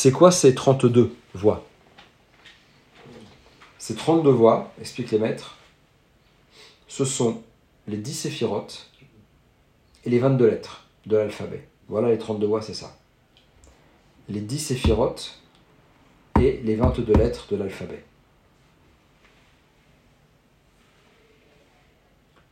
[0.00, 1.66] C'est quoi ces 32 voix?
[3.78, 5.56] Ces 32 voix, expliquent les maîtres,
[6.86, 7.42] ce sont
[7.88, 8.90] les 10 séphirotes
[10.04, 11.66] et les 22 lettres de l'alphabet.
[11.88, 12.96] Voilà les 32 voix, c'est ça.
[14.28, 15.40] Les 10 séphirotes
[16.40, 18.04] et les 22 lettres de l'alphabet.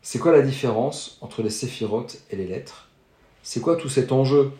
[0.01, 2.89] C'est quoi la différence entre les séphirotes et les lettres?
[3.43, 4.53] C'est quoi tout cet enjeu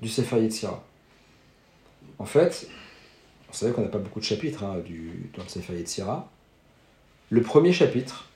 [0.00, 0.84] du Sefer Yetzirah
[2.18, 2.68] En fait,
[3.48, 6.30] vous savez qu'on n'a pas beaucoup de chapitres hein, du, dans le Sefer Yetzirah.
[7.30, 8.28] Le premier chapitre,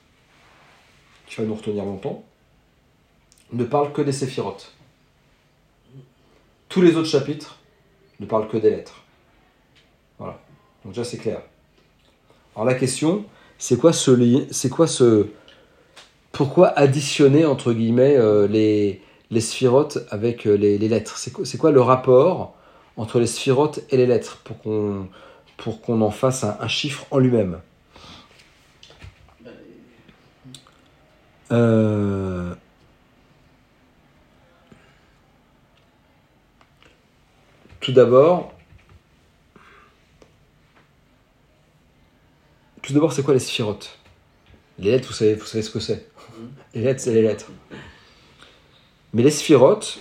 [1.27, 2.23] qui va nous retenir longtemps,
[3.53, 4.73] ne parle que des séphirotes.
[6.69, 7.57] Tous les autres chapitres
[8.19, 9.03] ne parlent que des lettres.
[10.19, 10.39] Voilà.
[10.83, 11.41] Donc déjà c'est clair.
[12.55, 13.25] Alors la question,
[13.57, 15.27] c'est quoi ce C'est quoi ce
[16.31, 19.01] Pourquoi additionner entre guillemets euh, les
[19.31, 21.17] les sphirotes avec euh, les, lettres?
[21.17, 22.55] C'est quoi, le rapport
[22.97, 25.07] entre les sphirotes et les lettres pour qu'on
[25.57, 27.59] pour qu'on en fasse un, un chiffre en lui-même?
[31.51, 32.53] Euh,
[37.79, 38.53] Tout d'abord,
[42.81, 43.97] tout d'abord, c'est quoi les sphirotes?
[44.77, 46.09] Les lettres, vous savez, vous savez ce que c'est?
[46.73, 47.51] Les lettres, c'est les lettres.
[49.13, 49.99] Mais les sphirotes,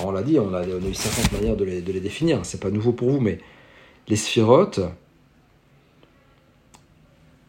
[0.00, 2.44] on l'a dit, on a, on a eu 50 manières de les, de les définir.
[2.44, 3.38] C'est pas nouveau pour vous, mais
[4.08, 4.80] les sphirotes,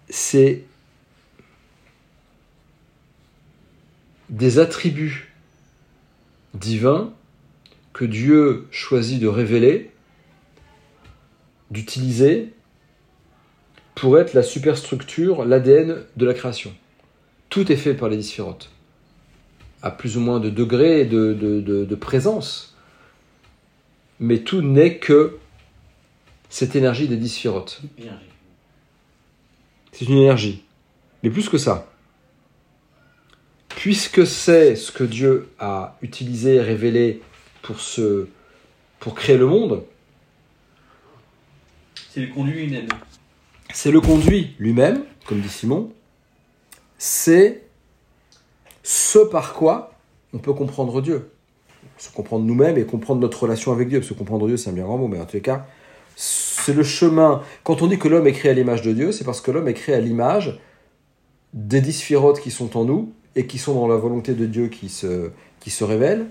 [0.10, 0.64] c'est
[4.30, 5.34] des attributs
[6.54, 7.14] divins
[7.98, 9.90] que Dieu choisit de révéler,
[11.72, 12.54] d'utiliser
[13.96, 16.72] pour être la superstructure, l'ADN de la création.
[17.50, 18.70] Tout est fait par les sphirotes,
[19.82, 22.78] à plus ou moins de degrés de, de, de, de présence,
[24.20, 25.40] mais tout n'est que
[26.50, 27.82] cette énergie des énergie.
[29.92, 30.64] C'est une énergie.
[31.24, 31.92] Mais plus que ça.
[33.70, 37.22] Puisque c'est ce que Dieu a utilisé, révélé
[37.68, 38.30] pour, ce,
[39.02, 39.84] pour créer le monde,
[42.14, 42.88] C'est le conduit lui-même.
[43.74, 45.92] c'est le conduit lui-même, comme dit Simon,
[46.98, 47.64] c'est
[48.84, 49.92] ce par quoi
[50.34, 51.30] on peut comprendre Dieu.
[51.98, 54.00] Se comprendre nous-mêmes et comprendre notre relation avec Dieu.
[54.00, 55.68] Parce que comprendre Dieu, c'est un bien grand mot, mais en tous les cas,
[56.16, 57.42] c'est le chemin.
[57.66, 59.68] Quand on dit que l'homme est créé à l'image de Dieu, c'est parce que l'homme
[59.68, 60.58] est créé à l'image
[61.54, 64.88] des dix qui sont en nous et qui sont dans la volonté de Dieu qui
[64.88, 66.28] se, qui se révèlent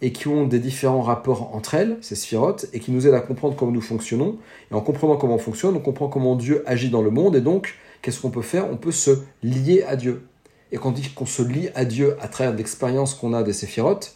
[0.00, 3.20] et qui ont des différents rapports entre elles, ces sphirotes, et qui nous aident à
[3.20, 4.38] comprendre comment nous fonctionnons.
[4.70, 7.40] Et en comprenant comment on fonctionne, on comprend comment Dieu agit dans le monde, et
[7.40, 8.70] donc, qu'est-ce qu'on peut faire?
[8.70, 9.10] On peut se
[9.42, 10.26] lier à Dieu.
[10.70, 13.52] Et quand on dit qu'on se lie à Dieu à travers l'expérience qu'on a des
[13.52, 14.14] séphirotes,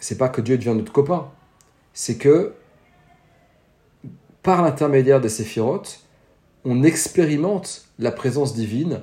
[0.00, 1.28] c'est pas que Dieu devient notre copain,
[1.92, 2.54] c'est que
[4.42, 6.00] par l'intermédiaire des séphirotes,
[6.64, 9.02] on expérimente la présence divine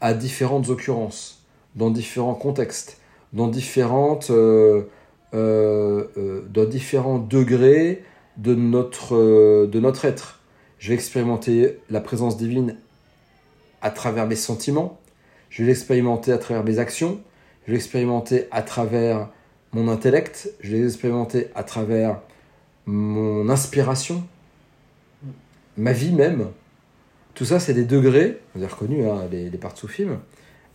[0.00, 1.44] à différentes occurrences,
[1.76, 2.97] dans différents contextes,
[3.32, 4.82] dans, différentes, euh,
[5.34, 8.02] euh, euh, dans différents degrés
[8.36, 10.40] de notre, de notre être.
[10.78, 12.76] Je vais expérimenter la présence divine
[13.82, 14.98] à travers mes sentiments,
[15.50, 17.20] je vais l'expérimenter à travers mes actions,
[17.64, 19.28] je vais l'expérimenter à travers
[19.72, 22.20] mon intellect, je vais l'expérimenter à travers
[22.86, 24.24] mon inspiration,
[25.76, 26.48] ma vie même.
[27.34, 30.18] Tout ça, c'est des degrés, vous avez reconnu hein, les, les parts film.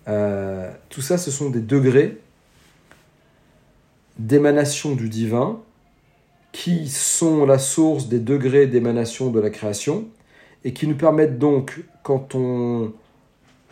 [0.07, 2.17] Euh, tout ça, ce sont des degrés
[4.17, 5.59] d'émanation du divin
[6.51, 10.07] qui sont la source des degrés d'émanation de la création
[10.63, 12.93] et qui nous permettent donc, quand on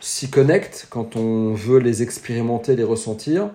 [0.00, 3.50] s'y connecte, quand on veut les expérimenter, les ressentir,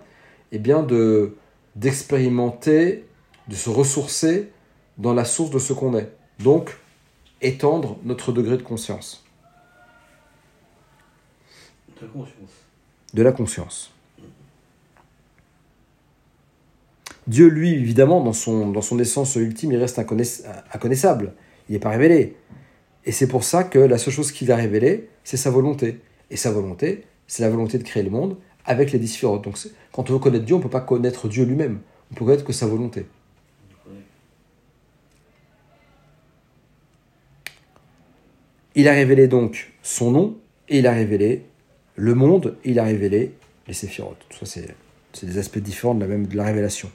[0.51, 1.35] eh bien de
[1.75, 3.05] d'expérimenter,
[3.47, 4.49] de se ressourcer
[4.97, 6.11] dans la source de ce qu'on est.
[6.39, 6.75] Donc,
[7.41, 9.23] étendre notre degré de conscience.
[12.01, 12.51] De conscience.
[13.13, 13.91] De la conscience.
[17.27, 21.33] Dieu, lui, évidemment, dans son, essence ultime, il reste inconnaissable.
[21.69, 22.35] Il n'est pas révélé.
[23.05, 25.99] Et c'est pour ça que la seule chose qu'il a révélée, c'est sa volonté.
[26.31, 29.43] Et sa volonté, c'est la volonté de créer le monde avec les sphirotes.
[29.43, 29.57] Donc,
[29.91, 31.79] quand on veut connaître Dieu, on ne peut pas connaître Dieu lui-même.
[32.11, 33.05] On peut connaître que sa volonté.
[38.75, 40.37] Il a révélé donc son nom,
[40.69, 41.45] et il a révélé
[41.95, 43.33] le monde, et il a révélé
[43.67, 44.23] les séphirotes.
[44.29, 44.61] Tout ça,
[45.13, 46.91] c'est des aspects différents de la, même, de la révélation.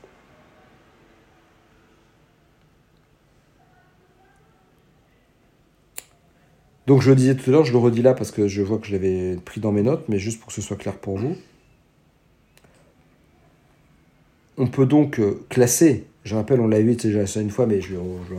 [6.86, 8.78] Donc je le disais tout à l'heure, je le redis là parce que je vois
[8.78, 11.16] que je l'avais pris dans mes notes, mais juste pour que ce soit clair pour
[11.18, 11.36] vous.
[14.58, 17.80] On peut donc euh, classer, je rappelle, on l'a vu déjà ça une fois, mais
[17.80, 18.34] je, je-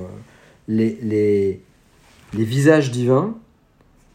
[0.68, 1.62] les, les,
[2.34, 3.36] les visages divins,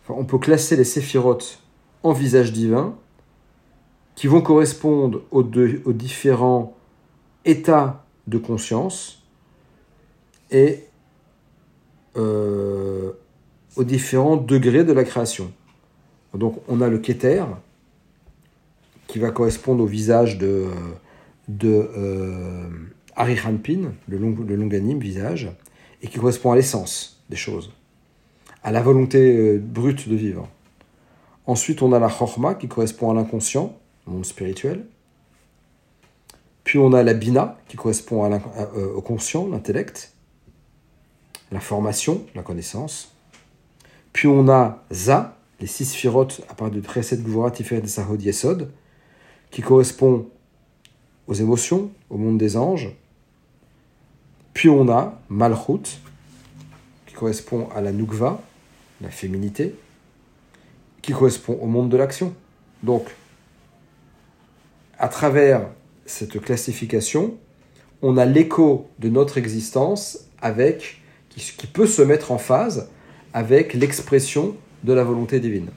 [0.09, 1.63] on peut classer les séphirotes
[2.03, 2.95] en visages divins
[4.15, 6.77] qui vont correspondre aux, deux- aux différents
[7.45, 9.23] états de conscience
[10.51, 10.85] et
[12.17, 13.13] euh,
[13.79, 15.53] aux différents degrés de la création.
[16.35, 17.45] Donc on a le Keter
[19.07, 20.67] qui va correspondre au visage de,
[21.47, 22.69] de euh,
[23.17, 25.51] le, long, le longanime visage,
[26.03, 27.73] et qui correspond à l'essence des choses,
[28.63, 30.49] à la volonté euh, brute de vivre.
[31.47, 34.85] Ensuite, on a la Chorma qui correspond à l'inconscient, au monde spirituel.
[36.65, 40.13] Puis on a la Bina qui correspond euh, au conscient, l'intellect,
[41.51, 43.15] l'information, la connaissance.
[44.13, 48.23] Puis on a Za, les six sphirotes à part de Preset, Gvura, Tiferet et Sahod
[48.23, 48.71] Yesod,
[49.51, 50.29] qui correspond
[51.27, 52.91] aux émotions, au monde des anges.
[54.55, 56.01] Puis on a Malchut,
[57.07, 58.41] qui correspond à la Nukva,
[59.01, 59.75] la féminité,
[61.03, 62.35] qui correspond au monde de l'action.
[62.83, 63.15] Donc,
[64.99, 65.69] à travers
[66.07, 67.37] cette classification,
[68.03, 72.91] on a l'écho de notre existence avec qui peut se mettre en phase
[73.39, 75.71] avec l'expression de la volonté divine.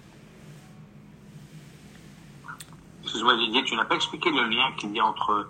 [3.04, 5.48] Excuse-moi Didier, tu n'as pas expliqué le lien qu'il y a entre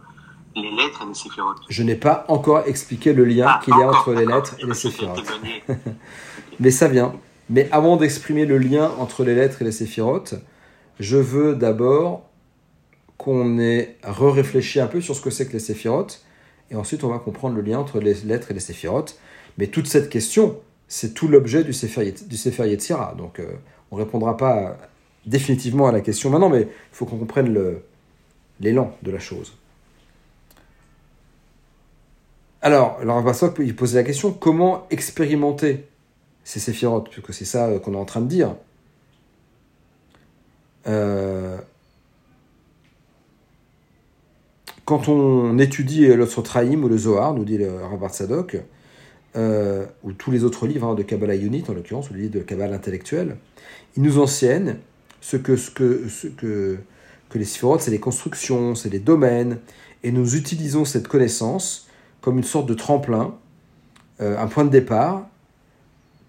[0.58, 1.62] les lettres et les séphirotes.
[1.70, 4.66] Je n'ai pas encore expliqué le lien Ah, qu'il y a entre les lettres et
[4.66, 5.24] les séphirotes.
[6.60, 7.14] Mais ça vient.
[7.50, 10.36] Mais avant d'exprimer le lien entre les lettres et les séphirotes,
[11.00, 12.24] je veux d'abord
[13.16, 16.26] qu'on ait re-réfléchi un peu sur ce que c'est que les séphirotes,
[16.72, 19.18] et ensuite on va comprendre le lien entre les lettres et les séphirotes.
[19.58, 20.60] Mais toute cette question,
[20.92, 22.36] c'est tout l'objet du Sefer, du
[22.70, 23.16] Yetzira.
[23.18, 23.46] Donc euh,
[23.92, 24.78] on ne répondra pas
[25.26, 27.84] définitivement à la question maintenant, mais il faut qu'on comprenne le-
[28.60, 29.54] l'élan de la chose.
[32.62, 35.88] Alors, alors Basok, il posait la question, comment expérimenter
[36.44, 38.54] ces séphirotes, puisque c'est ça euh, qu'on est en train de dire.
[40.88, 41.58] Euh,
[44.84, 48.58] quand on étudie le Sotraïm ou le Zohar, nous dit le Rav Sadok,
[49.36, 52.36] euh, ou tous les autres livres hein, de Kabbalah Unit, en l'occurrence, ou les livres
[52.36, 53.38] de Kabbalah intellectuelle,
[53.96, 54.76] ils nous enseignent
[55.22, 56.78] ce que, ce que, ce que,
[57.30, 59.60] que les séphirotes, c'est les constructions, c'est les domaines,
[60.04, 61.88] et nous utilisons cette connaissance
[62.22, 63.36] comme une sorte de tremplin,
[64.22, 65.28] euh, un point de départ,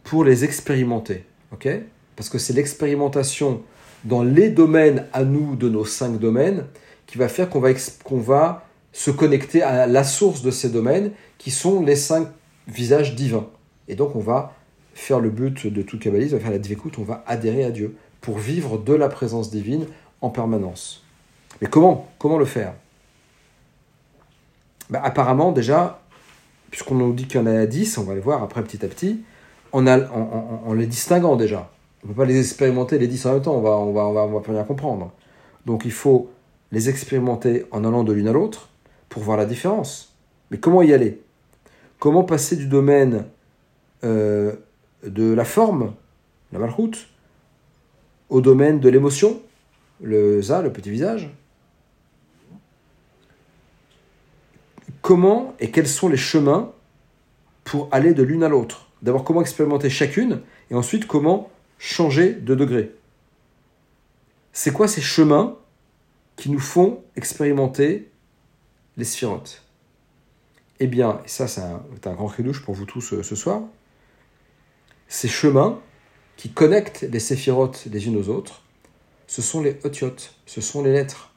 [0.05, 1.25] pour les expérimenter.
[1.53, 1.69] ok?
[2.17, 3.63] Parce que c'est l'expérimentation
[4.05, 6.65] dans les domaines à nous de nos cinq domaines
[7.07, 7.71] qui va faire qu'on va,
[8.05, 12.29] qu'on va se connecter à la source de ces domaines qui sont les cinq
[12.69, 13.47] visages divins.
[13.89, 14.55] Et donc on va
[14.95, 17.71] faire le but de tout kabbaliste, on va faire la dvékout, on va adhérer à
[17.71, 19.87] Dieu pour vivre de la présence divine
[20.21, 21.05] en permanence.
[21.61, 22.75] Mais comment Comment le faire?
[24.91, 26.01] Ben, Apparemment déjà,
[26.71, 28.89] puisqu'on nous dit qu'il y en a 10, on va le voir après petit à
[28.89, 29.23] petit,
[29.73, 31.71] en, les distinguant déjà.
[32.03, 34.03] On ne peut pas les expérimenter les 10 en même temps, on va, on va,
[34.07, 35.13] on va, on va pas bien comprendre.
[35.67, 36.31] Donc il faut
[36.73, 38.69] les expérimenter en allant de l'une à l'autre
[39.09, 40.15] pour voir la différence.
[40.51, 41.21] Mais comment y aller?
[42.03, 43.27] Comment passer du domaine
[44.03, 44.57] euh,
[45.07, 45.95] de la forme,
[46.51, 47.07] la malchoute,
[48.29, 49.41] au domaine de l'émotion,
[50.01, 51.31] le za, le petit visage?
[55.01, 56.73] Comment et quels sont les chemins
[57.63, 58.89] pour aller de l'une à l'autre?
[59.03, 60.41] D'abord, comment expérimenter chacune,
[60.73, 62.97] et ensuite comment changer de degré?
[64.53, 65.57] C'est quoi ces chemins
[66.35, 68.11] qui nous font expérimenter
[68.97, 69.63] les sphirotes?
[70.85, 73.63] Eh bien, et ça c'est un, grand cri douche pour vous tous euh, ce soir,
[75.07, 75.79] ces chemins
[76.37, 78.63] qui connectent les séphirotes les unes aux autres,
[79.29, 81.31] ce sont les otiotes, ce sont les lettres.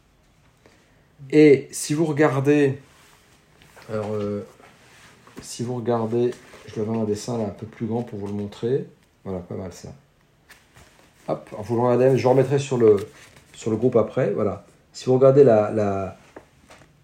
[1.29, 2.79] Et si vous regardez,
[3.87, 4.47] alors, euh,
[5.43, 6.33] si vous regardez,
[6.65, 8.87] je vais avoir un dessin un peu plus grand pour vous le montrer.
[9.25, 9.93] Voilà, pas mal ça.
[11.27, 12.97] Hop, vous le regardez, je remettrai sur le,
[13.53, 14.31] sur le groupe après.
[14.31, 14.65] Voilà.
[14.91, 16.17] Si vous regardez la, la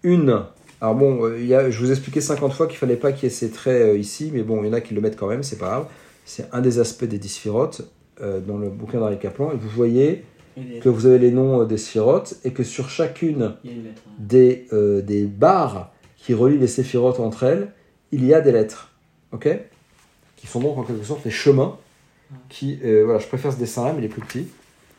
[0.02, 0.44] une,
[0.82, 3.12] alors bon, euh, il y a, je vous ai expliqué 50 fois qu'il fallait pas
[3.12, 5.00] qu'il y ait ces traits euh, ici, mais bon, il y en a qui le
[5.00, 5.86] mettent quand même, c'est pas grave.
[6.24, 7.82] C'est un des aspects des disphirotes
[8.20, 9.52] euh, dans le bouquin d'Henri Kaplan.
[9.52, 10.24] Et vous voyez
[10.82, 13.54] que vous avez les noms des sphirotes et que sur chacune
[14.18, 17.72] des, euh, des barres qui relient les séphirotes entre elles,
[18.10, 18.90] il y a des lettres.
[19.32, 19.48] Ok?
[20.36, 21.78] Qui sont donc en quelque sorte les chemins.
[22.48, 24.48] Qui, euh, voilà, je préfère ce dessin-là, mais il est plus petit.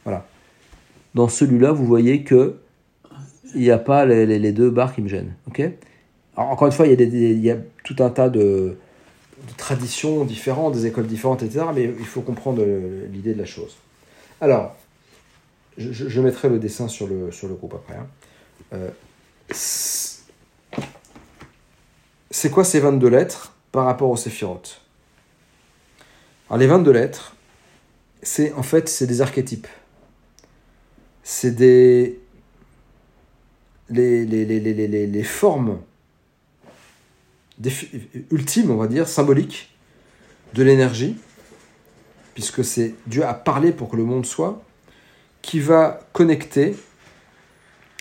[0.05, 0.25] Voilà.
[1.13, 2.55] Dans celui-là, vous voyez que
[3.55, 5.33] il n'y a pas les, les- deux barres qui me gênent.
[5.47, 5.61] Ok?
[6.35, 8.77] Alors, Encore une fois, il y, a il y a tout un tas de,
[9.57, 11.65] traditions différentes, des écoles différentes, etc.
[11.73, 12.63] Mais il faut comprendre
[13.11, 13.75] l'idée de la chose.
[14.41, 14.75] Alors,
[15.77, 17.95] je, je- mettrai le dessin sur le, sur le groupe après.
[17.95, 18.07] hein.
[18.73, 18.89] Euh,
[22.31, 24.81] c'est quoi ces 22 lettres par rapport aux séphirotes?
[26.49, 27.35] Alors les 22 lettres,
[28.21, 29.67] c'est en fait c'est des archétypes.
[31.23, 32.19] C'est des
[33.89, 35.79] les, formes
[38.31, 39.69] ultimes, on va dire, symboliques
[40.53, 41.17] de l'énergie,
[42.33, 44.63] puisque c'est Dieu a parlé pour que le monde soit,
[45.41, 46.75] qui va connecter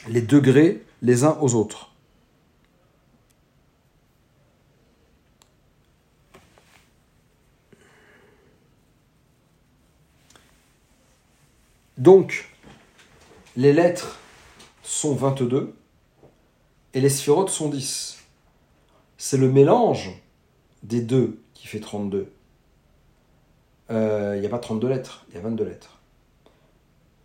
[0.08, 1.92] les degrés les uns aux autres.
[11.98, 12.48] Donc,
[13.56, 14.18] les lettres
[14.92, 15.74] sont 22
[16.92, 18.18] et les sphirotes sont 10.
[19.16, 20.10] C'est le mélange
[20.82, 22.30] des deux qui fait 32.
[23.90, 25.98] Euh, Il n'y a pas 32 lettres, il y a 22 lettres.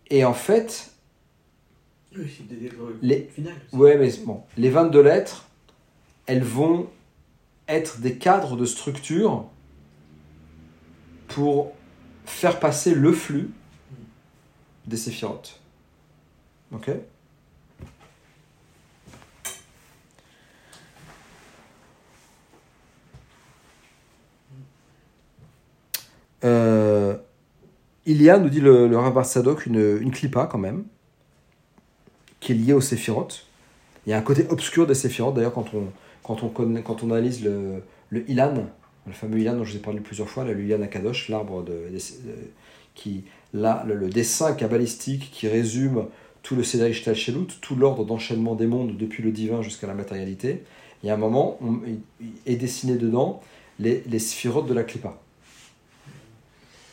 [0.08, 0.92] Et en fait,
[2.16, 3.30] Oui, des lettres Les-.
[3.72, 5.44] Ouais, mais bon, les 22 lettres,
[6.24, 6.88] elles vont
[7.68, 9.44] être des cadres de structure
[11.28, 11.72] pour
[12.24, 13.50] faire passer le flux
[14.86, 15.60] des séphirotes.
[16.72, 16.90] Ok?
[26.44, 27.16] Euh,
[28.06, 30.84] il y a, nous dit le, le Rav Sadok, une, une clipa quand même,
[32.40, 33.46] qui est liée aux séphirotes.
[34.06, 35.88] Il y a un côté obscur des séphirotes, d'ailleurs, quand on,
[36.22, 38.54] quand, on quand on analyse le, le Ilan,
[39.06, 40.86] le fameux Ilan dont je vous ai parlé plusieurs fois, là, le Ilan
[41.28, 41.74] l'arbre de,
[42.94, 46.06] qui, là, le, dessin kabbalistique qui résume
[46.42, 50.64] tout le Ishtal Shelut, tout l'ordre d'enchaînement des mondes depuis le divin jusqu'à la matérialité.
[51.02, 51.80] Il y a un moment, on-
[52.46, 53.42] est dessiné dedans
[53.78, 54.18] les, les
[54.66, 55.18] de la Klippa.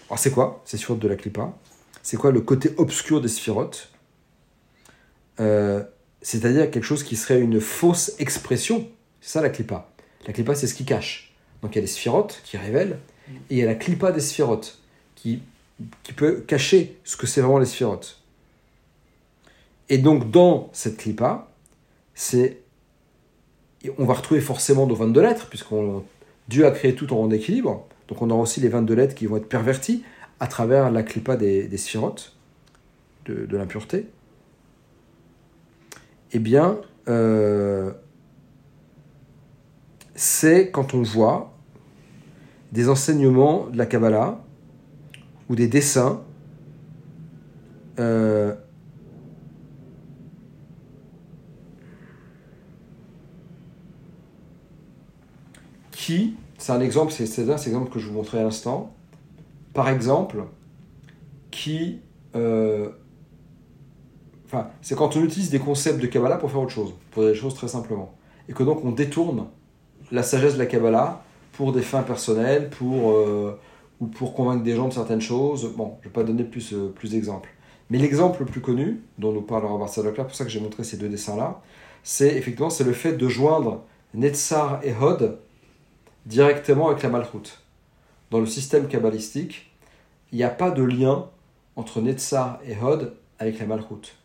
[0.10, 1.54] Alors c'est quoi ces sphirotes de la Klippa
[2.04, 3.92] C'est quoi le côté obscur des sphirotes
[5.40, 5.84] Euh,
[6.22, 8.88] c'est-à-dire quelque chose qui serait une fausse expression.
[9.22, 9.90] C'est ça la clipa.
[10.26, 11.34] La clipa, c'est ce qui cache.
[11.62, 12.98] Donc il y a les sphirotes qui révèlent,
[13.50, 14.80] et il y a la clipa des sphirotes
[15.16, 15.42] qui,
[16.04, 18.22] qui peut cacher ce que c'est vraiment les sphirotes.
[19.90, 21.48] Et donc dans cette clipa,
[22.14, 22.62] c'est
[24.00, 26.04] on va retrouver forcément nos 22 lettres, puisqu'on
[26.48, 27.88] Dieu a créé tout en rond d'équilibre.
[28.08, 30.04] Donc on aura aussi les 22 lettres qui vont être perverties
[30.40, 31.78] à travers la clipa des, des
[33.26, 34.08] de l'impureté.
[36.32, 36.78] Eh bien,
[37.08, 37.92] euh,
[40.16, 41.54] c'est quand on voit
[42.72, 44.44] des enseignements de la Kabbalah
[45.50, 46.22] ou des dessins
[48.00, 48.54] euh,
[55.92, 56.36] qui,
[56.66, 58.92] c'est un exemple, c'est un exemple que je vous montrais à l'instant,
[59.76, 60.46] par exemple,
[61.52, 62.00] qui
[62.36, 62.90] euh,
[64.82, 67.38] c'est quand on utilise des concepts de Kabbalah pour faire autre chose, pour dire les
[67.38, 68.16] choses très simplement.
[68.50, 69.46] Et que donc on détourne
[70.12, 73.60] la sagesse de la Kabbalah pour des fins personnelles, pour, euh,
[74.00, 75.72] ou pour convaincre des gens de certaines choses.
[75.78, 77.52] Bon, je ne vais pas donner plus, euh, plus d'exemples.
[77.92, 80.84] Mais l'exemple le plus connu, dont nous parle Robert Sadokler, pour ça que j'ai montré
[80.84, 81.62] ces deux dessins-là,
[82.02, 83.84] c'est effectivement c'est le fait de joindre
[84.16, 85.38] Netzar et Hod
[86.26, 87.60] directement avec la Malchut.
[88.32, 89.72] Dans le système kabbalistique,
[90.32, 91.30] il n'y a pas de lien
[91.76, 94.16] entre Netzar et Hod avec la Malchut.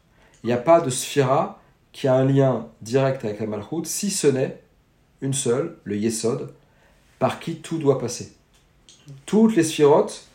[0.42, 1.60] Il n'y a pas de sphira
[1.92, 4.60] qui a un lien direct avec la Malchut, si ce n'est
[5.20, 6.52] une seule, le Yesod,
[7.18, 8.32] par qui tout doit passer.
[9.26, 10.26] Toutes les sphirotes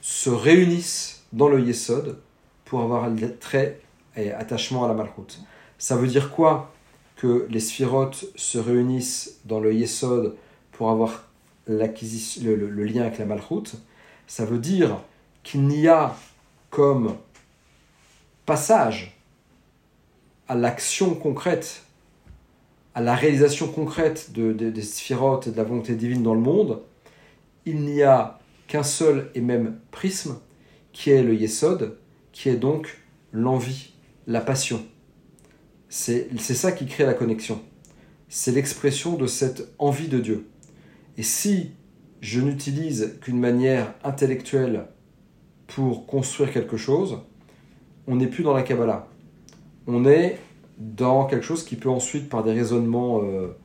[0.00, 2.18] se réunissent dans le Yesod
[2.64, 3.80] pour avoir un trait
[4.16, 5.40] et attachement à la Malchut.
[5.78, 6.72] Ça veut dire quoi
[7.16, 10.36] que les sphirotes se réunissent dans le Yesod
[10.76, 11.24] pour avoir
[11.66, 11.86] le,
[12.54, 13.76] le- lien avec la Malchut
[14.26, 15.00] Ça veut dire
[15.42, 16.14] qu'il n'y a
[16.70, 17.16] comme
[18.44, 19.18] passage
[20.48, 21.82] à l'action concrète,
[22.94, 26.40] à la réalisation concrète de, de- des sphirotes et de la volonté divine dans le
[26.40, 26.82] monde,
[27.64, 30.38] il n'y a qu'un seul et même prisme,
[30.92, 31.96] qui est le Yesod,
[32.32, 32.98] qui est donc
[33.32, 33.92] l'envie,
[34.26, 34.84] la passion.
[35.88, 37.60] C'est ça qui crée la connexion.
[38.28, 40.46] C'est l'expression de cette envie de Dieu.
[41.16, 41.72] Et si
[42.20, 44.86] je n'utilise qu'une manière intellectuelle
[45.66, 47.20] pour construire quelque chose,
[48.06, 49.08] on n'est plus dans la Kabbalah.
[49.86, 50.38] On est
[50.78, 53.56] dans quelque chose qui peut ensuite, par des raisonnements euh,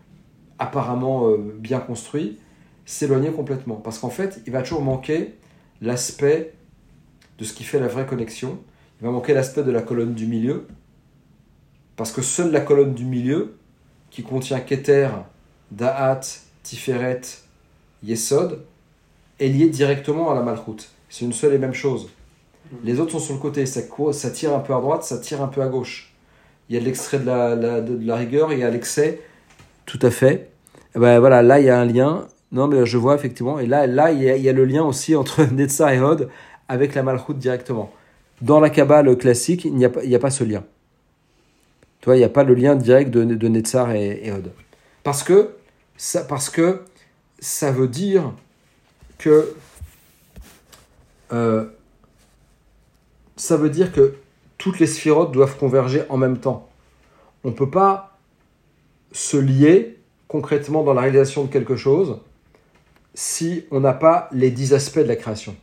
[0.59, 2.39] apparemment euh, bien construits,
[2.85, 3.75] s'éloigner complètement.
[3.75, 5.35] Parce qu'en fait, il va toujours manquer
[5.81, 6.53] l'aspect
[7.37, 8.59] de ce qui fait la vraie connexion.
[8.99, 10.67] Il va manquer l'aspect de la colonne du milieu.
[11.95, 13.57] Parce que seule la colonne du milieu,
[14.09, 15.09] qui contient Keter,
[15.71, 16.21] Da'at,
[16.63, 17.21] Tiferet,
[18.03, 18.63] Yesod,
[19.39, 20.87] est liée directement à la Malchut.
[21.09, 22.09] C'est une seule et même chose.
[22.83, 23.81] Les autres sont sur le côté, ça,
[24.13, 26.13] ça tire un peu à droite, ça tire un peu à gauche.
[26.69, 29.19] Il y a l'extrait de la, la- de, de la rigueur, il y a l'excès.
[29.85, 30.49] Tout à fait.
[30.95, 32.27] Eh ben voilà, là il y a un lien.
[32.53, 33.59] Non, mais je vois effectivement.
[33.59, 35.99] Et là, là il, y a, il y a le lien aussi entre Netzar et
[35.99, 36.29] Hod
[36.69, 37.91] avec la Malchut directement.
[38.41, 40.63] Dans la Kabbale classique, il n'y a, pas- il n'y a pas ce lien.
[41.99, 44.51] Tu vois, il n'y a pas le lien direct de, de Netzar et, et Hod.
[45.03, 45.49] Parce que,
[46.01, 46.81] ça, parce que
[47.39, 48.33] ça veut dire
[49.19, 49.53] que.
[51.31, 51.65] euh,
[53.37, 54.15] ça veut dire que
[54.57, 56.69] toutes les sphirotes doivent converger en même temps.
[57.43, 58.17] On ne peut pas
[59.11, 62.19] se lier concrètement dans la réalisation de quelque chose
[63.13, 65.55] si on n'a pas les dix aspects de la création.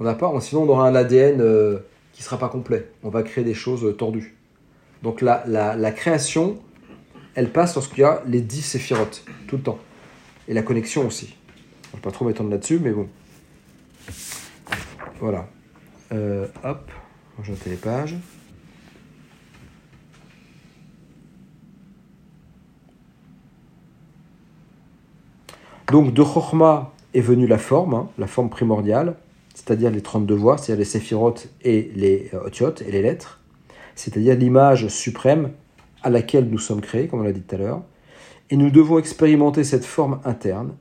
[0.00, 1.78] On n'a pas, sinon on aura un ADN euh,
[2.12, 2.90] qui ne sera pas complet.
[3.04, 4.36] On va créer des choses euh, tordues.
[5.04, 6.60] Donc la, la, la création,
[7.36, 9.78] elle passe lorsqu'il y a les dix séphirotes, tout le temps.
[10.48, 11.36] Et la connexion aussi.
[11.84, 13.08] Je ne vais pas trop m'étendre là-dessus, mais bon.
[15.20, 15.46] Voilà.
[16.12, 16.90] Euh, hop,
[17.42, 18.16] je les pages.
[25.92, 29.16] Donc de Chokhmah est venue la forme, hein, la forme primordiale,
[29.54, 33.40] c'est-à-dire les 32 voix, c'est-à-dire les séphirotes et les euh, otiotes et les lettres,
[33.94, 35.50] c'est-à-dire l'image suprême
[36.06, 37.82] à laquelle nous sommes créés, comme on l'a dit tout à l'heure.
[38.48, 40.76] Et nous devons expérimenter cette forme interne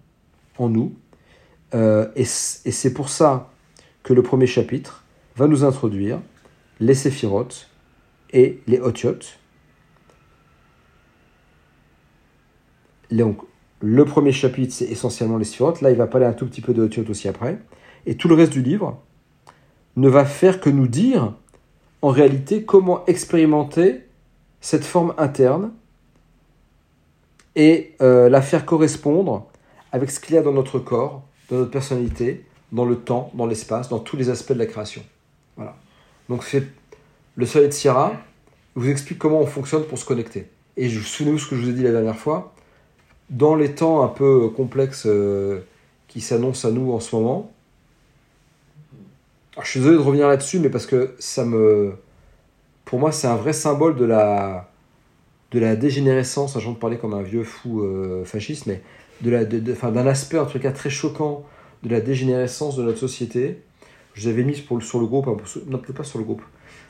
[0.59, 0.93] en nous.
[1.73, 3.49] Euh, et c'est pour ça
[4.03, 5.03] que le premier chapitre
[5.35, 6.21] va nous introduire
[6.79, 7.71] les séphirotes
[8.33, 9.39] et les otiotes.
[13.09, 13.39] Donc,
[13.81, 15.81] le premier chapitre, c'est essentiellement les séphirotes.
[15.81, 17.57] Là, il va parler un tout petit peu de otiotes aussi après.
[18.05, 19.01] Et tout le reste du livre
[19.95, 21.33] ne va faire que nous dire,
[22.03, 24.04] en réalité, comment expérimenter
[24.61, 25.71] cette forme interne
[27.55, 29.47] et euh, la faire correspondre
[29.91, 33.45] avec ce qu'il y a dans notre corps, dans notre personnalité, dans le temps, dans
[33.45, 35.03] l'espace, dans tous les aspects de la création.
[35.55, 35.75] Voilà.
[36.29, 36.63] Donc c'est
[37.35, 38.13] le soleil de Sierra
[38.75, 40.47] vous explique comment on fonctionne pour se connecter.
[40.77, 42.53] Et je vous souvenez ce que je vous ai dit la dernière fois,
[43.29, 45.61] dans les temps un peu complexes euh,
[46.07, 47.51] qui s'annoncent à nous en ce moment.
[49.53, 51.95] Alors, je suis désolé de revenir là-dessus, mais parce que ça me,
[52.85, 54.69] pour moi, c'est un vrai symbole de la
[55.51, 58.81] de la dégénérescence, je de parler comme un vieux fou euh, fasciste, mais
[59.21, 61.43] de de, de- d'un aspect en tout cas très choquant
[61.83, 63.61] de la dégénérescence de notre société.
[64.13, 66.41] Je vous avais mis pour sur le groupe, hein, non peut-être pas sur le groupe.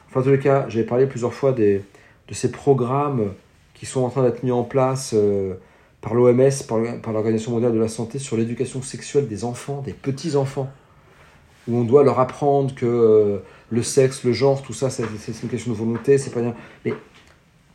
[0.09, 1.81] Enfin, en tous les cas, j'avais parlé plusieurs fois des,
[2.27, 3.33] de ces programmes
[3.73, 5.55] qui sont en train d'être mis en place euh,
[6.01, 6.51] par l'OMS,
[7.03, 10.69] par l'Organisation mondiale de la santé, sur l'éducation sexuelle des enfants, des petits-enfants,
[11.67, 13.37] où on doit leur apprendre que euh,
[13.69, 16.55] le sexe, le genre, tout ça, c'est, une question de volonté, c'est pas bien.
[16.83, 16.93] Mais